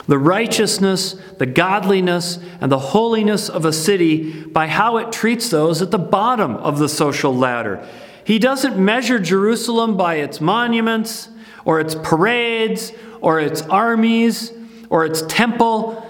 the 0.10 0.18
righteousness, 0.18 1.14
the 1.38 1.46
godliness, 1.46 2.40
and 2.60 2.72
the 2.72 2.80
holiness 2.80 3.48
of 3.48 3.64
a 3.64 3.72
city 3.72 4.44
by 4.44 4.66
how 4.68 4.98
it 4.98 5.12
treats 5.12 5.50
those 5.50 5.84
at 5.84 5.92
the 5.92 6.00
bottom 6.00 6.56
of 6.58 6.80
the 6.80 6.90
social 6.90 7.34
ladder. 7.34 7.88
He 8.24 8.40
doesn't 8.40 8.78
measure 8.78 9.20
Jerusalem 9.20 9.96
by 9.98 10.16
its 10.16 10.42
monuments, 10.42 11.30
or 11.64 11.80
its 11.80 11.94
parades, 11.94 12.92
or 13.22 13.40
its 13.40 13.62
armies, 13.62 14.52
or 14.90 15.06
its 15.06 15.22
temple 15.22 16.06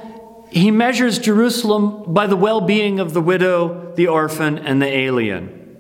he 0.49 0.71
measures 0.71 1.19
Jerusalem 1.19 2.11
by 2.11 2.25
the 2.25 2.35
well 2.35 2.61
being 2.61 2.99
of 2.99 3.13
the 3.13 3.21
widow, 3.21 3.93
the 3.95 4.07
orphan, 4.07 4.57
and 4.57 4.81
the 4.81 4.87
alien. 4.87 5.77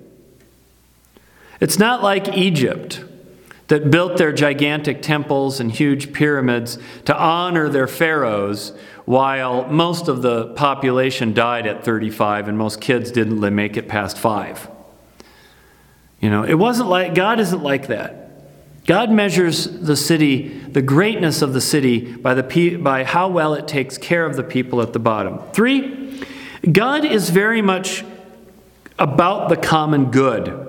It's 1.59 1.79
not 1.79 2.03
like 2.03 2.37
Egypt 2.37 3.03
that 3.69 3.89
built 3.89 4.17
their 4.17 4.33
gigantic 4.33 5.01
temples 5.01 5.59
and 5.59 5.71
huge 5.71 6.11
pyramids 6.11 6.77
to 7.05 7.17
honor 7.17 7.69
their 7.69 7.87
pharaohs 7.87 8.73
while 9.05 9.67
most 9.67 10.07
of 10.07 10.21
the 10.21 10.47
population 10.53 11.33
died 11.33 11.65
at 11.65 11.83
35 11.83 12.47
and 12.47 12.57
most 12.57 12.81
kids 12.81 13.11
didn't 13.11 13.39
make 13.55 13.77
it 13.77 13.87
past 13.87 14.17
5. 14.17 14.69
You 16.19 16.29
know, 16.29 16.43
it 16.43 16.55
wasn't 16.55 16.89
like 16.89 17.15
God 17.15 17.39
isn't 17.39 17.63
like 17.63 17.87
that. 17.87 18.27
God 18.85 19.11
measures 19.11 19.65
the 19.65 19.95
city, 19.95 20.47
the 20.47 20.81
greatness 20.81 21.43
of 21.43 21.53
the 21.53 21.61
city, 21.61 22.15
by, 22.15 22.33
the, 22.33 22.77
by 22.77 23.03
how 23.03 23.27
well 23.27 23.53
it 23.53 23.67
takes 23.67 23.99
care 23.99 24.25
of 24.25 24.35
the 24.35 24.43
people 24.43 24.81
at 24.81 24.93
the 24.93 24.99
bottom. 24.99 25.39
Three, 25.53 26.25
God 26.71 27.05
is 27.05 27.29
very 27.29 27.61
much 27.61 28.03
about 28.97 29.49
the 29.49 29.57
common 29.57 30.09
good. 30.09 30.68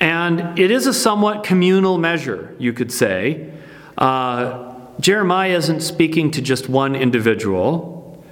And 0.00 0.58
it 0.58 0.70
is 0.70 0.86
a 0.86 0.94
somewhat 0.94 1.42
communal 1.42 1.98
measure, 1.98 2.54
you 2.58 2.72
could 2.72 2.92
say. 2.92 3.52
Uh, 3.96 4.74
Jeremiah 5.00 5.56
isn't 5.56 5.80
speaking 5.80 6.30
to 6.32 6.42
just 6.42 6.68
one 6.68 6.94
individual. 6.94 8.24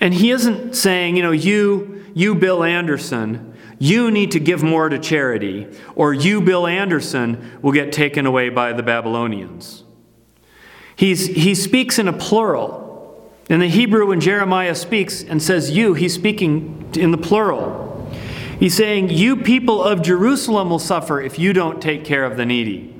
And 0.00 0.14
he 0.14 0.30
isn't 0.30 0.74
saying, 0.74 1.16
you 1.16 1.22
know, 1.22 1.32
you, 1.32 2.04
you, 2.14 2.34
Bill 2.34 2.64
Anderson, 2.64 3.54
you 3.78 4.10
need 4.10 4.30
to 4.32 4.40
give 4.40 4.62
more 4.62 4.88
to 4.88 4.98
charity, 4.98 5.66
or 5.94 6.12
you, 6.12 6.40
Bill 6.40 6.66
Anderson, 6.66 7.58
will 7.62 7.72
get 7.72 7.92
taken 7.92 8.26
away 8.26 8.48
by 8.50 8.72
the 8.72 8.82
Babylonians. 8.82 9.84
He's, 10.96 11.26
he 11.26 11.54
speaks 11.54 11.98
in 11.98 12.08
a 12.08 12.12
plural. 12.12 13.32
In 13.48 13.60
the 13.60 13.68
Hebrew, 13.68 14.06
when 14.06 14.20
Jeremiah 14.20 14.74
speaks 14.74 15.22
and 15.22 15.42
says 15.42 15.70
you, 15.70 15.94
he's 15.94 16.14
speaking 16.14 16.90
in 16.94 17.10
the 17.10 17.18
plural. 17.18 17.89
He's 18.60 18.76
saying, 18.76 19.08
You 19.08 19.36
people 19.36 19.82
of 19.82 20.02
Jerusalem 20.02 20.70
will 20.70 20.78
suffer 20.78 21.20
if 21.20 21.38
you 21.38 21.52
don't 21.52 21.80
take 21.80 22.04
care 22.04 22.24
of 22.24 22.36
the 22.36 22.44
needy. 22.44 22.94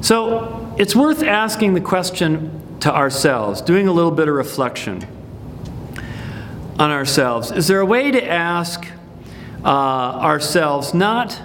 So 0.00 0.74
it's 0.78 0.94
worth 0.94 1.22
asking 1.22 1.74
the 1.74 1.80
question 1.80 2.78
to 2.80 2.94
ourselves, 2.94 3.62
doing 3.62 3.88
a 3.88 3.92
little 3.92 4.10
bit 4.10 4.28
of 4.28 4.34
reflection 4.34 5.06
on 6.78 6.90
ourselves. 6.90 7.52
Is 7.52 7.68
there 7.68 7.80
a 7.80 7.86
way 7.86 8.10
to 8.10 8.22
ask, 8.22 8.86
uh, 9.64 9.68
ourselves 9.68 10.92
not 10.92 11.40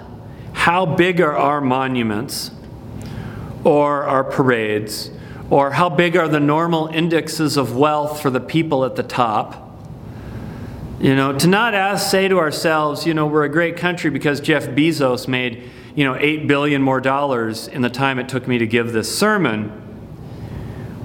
how 0.52 0.84
big 0.84 1.20
are 1.20 1.36
our 1.36 1.60
monuments 1.60 2.50
or 3.64 4.02
our 4.02 4.24
parades 4.24 5.10
or 5.50 5.72
how 5.72 5.88
big 5.88 6.16
are 6.16 6.28
the 6.28 6.40
normal 6.40 6.88
indexes 6.88 7.56
of 7.56 7.76
wealth 7.76 8.20
for 8.20 8.30
the 8.30 8.40
people 8.40 8.84
at 8.84 8.96
the 8.96 9.02
top. 9.02 9.61
You 11.02 11.16
know, 11.16 11.36
to 11.36 11.48
not 11.48 11.74
ask, 11.74 12.08
say 12.12 12.28
to 12.28 12.38
ourselves, 12.38 13.04
you 13.04 13.12
know, 13.12 13.26
we're 13.26 13.42
a 13.42 13.48
great 13.48 13.76
country 13.76 14.08
because 14.08 14.40
Jeff 14.40 14.68
Bezos 14.68 15.26
made, 15.26 15.68
you 15.96 16.04
know, 16.04 16.14
8 16.14 16.46
billion 16.46 16.80
more 16.80 17.00
dollars 17.00 17.66
in 17.66 17.82
the 17.82 17.90
time 17.90 18.20
it 18.20 18.28
took 18.28 18.46
me 18.46 18.58
to 18.58 18.68
give 18.68 18.92
this 18.92 19.12
sermon. 19.12 19.80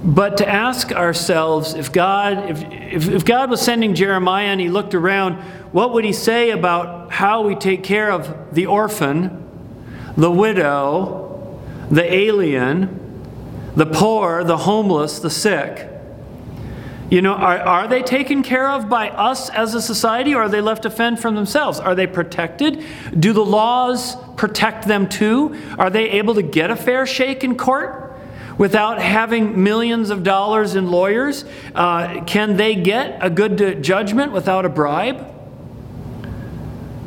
But 0.04 0.38
to 0.38 0.48
ask 0.48 0.92
ourselves 0.92 1.74
if 1.74 1.92
God, 1.92 2.48
if, 2.48 2.64
if, 2.72 3.10
if 3.10 3.26
God 3.26 3.50
was 3.50 3.60
sending 3.60 3.96
Jeremiah 3.96 4.46
and 4.46 4.62
he 4.62 4.70
looked 4.70 4.94
around, 4.94 5.42
what 5.74 5.94
would 5.94 6.06
he 6.06 6.14
say 6.14 6.52
about 6.52 7.12
how 7.12 7.42
we 7.42 7.56
take 7.56 7.84
care 7.84 8.12
of 8.12 8.54
the 8.54 8.68
orphan, 8.68 9.50
the 10.16 10.30
widow, 10.30 11.60
the 11.90 12.04
alien, 12.14 13.72
the 13.76 13.88
poor, 13.88 14.44
the 14.44 14.58
homeless, 14.58 15.18
the 15.18 15.32
sick? 15.32 15.97
You 17.10 17.22
know, 17.22 17.34
are, 17.34 17.58
are 17.60 17.88
they 17.88 18.04
taken 18.04 18.43
care 18.43 18.70
of 18.70 18.89
by 18.89 19.10
us 19.10 19.50
as 19.50 19.74
a 19.74 19.82
society 19.82 20.36
or 20.36 20.43
are 20.43 20.50
they 20.50 20.60
left 20.60 20.84
to 20.84 20.89
fend 20.89 21.22
for 21.22 21.32
themselves? 21.32 21.80
Are 21.80 21.96
they 21.96 22.06
protected? 22.06 22.84
Do 23.17 23.32
the 23.32 23.46
laws 23.46 24.17
protect 24.36 24.88
them 24.88 25.08
too? 25.08 25.58
Are 25.80 25.89
they 25.89 26.10
able 26.12 26.36
to 26.36 26.41
get 26.41 26.70
a 26.70 26.76
fair 26.76 27.06
shake 27.06 27.43
in 27.43 27.58
court? 27.58 28.04
without 28.58 29.00
having 29.00 29.63
millions 29.63 30.10
of 30.10 30.24
dollars 30.24 30.76
in 30.76 30.89
lawyers? 30.89 31.46
Uh, 31.76 32.24
can 32.26 32.58
they 32.58 32.76
get 32.76 33.17
a 33.22 33.30
good 33.30 33.84
judgment 33.84 34.32
without 34.32 34.65
a 34.65 34.70
bribe? 34.70 35.34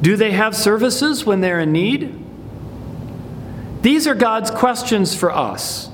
Do 0.01 0.17
they 0.17 0.31
have 0.33 0.57
services 0.57 1.27
when 1.27 1.41
they're 1.41 1.61
in 1.61 1.73
need? 1.73 2.17
These 3.83 4.07
are 4.07 4.15
God's 4.15 4.51
questions 4.51 5.15
for 5.15 5.31
us. 5.31 5.90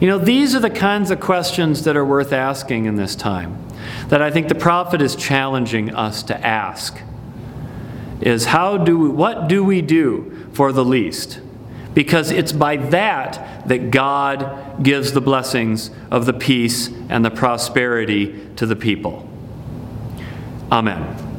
You 0.00 0.06
know, 0.06 0.18
these 0.18 0.54
are 0.54 0.60
the 0.60 0.70
kinds 0.70 1.10
of 1.10 1.20
questions 1.20 1.84
that 1.84 1.96
are 1.96 2.04
worth 2.04 2.32
asking 2.32 2.86
in 2.86 2.96
this 2.96 3.14
time, 3.14 3.62
that 4.08 4.22
I 4.22 4.30
think 4.30 4.48
the 4.48 4.54
prophet 4.54 5.02
is 5.02 5.14
challenging 5.14 5.94
us 5.94 6.22
to 6.24 6.46
ask. 6.46 6.98
Is 8.22 8.46
how 8.46 8.78
do 8.78 8.98
we, 8.98 9.08
what 9.08 9.46
do 9.46 9.62
we 9.62 9.82
do 9.82 10.48
for 10.52 10.72
the 10.72 10.84
least? 10.84 11.40
Because 11.92 12.30
it's 12.30 12.52
by 12.52 12.76
that 12.76 13.68
that 13.68 13.90
God 13.90 14.82
gives 14.82 15.12
the 15.12 15.20
blessings 15.20 15.90
of 16.10 16.24
the 16.24 16.32
peace 16.32 16.88
and 17.08 17.24
the 17.24 17.30
prosperity 17.30 18.48
to 18.56 18.64
the 18.66 18.76
people. 18.76 19.28
Amen. 20.72 21.29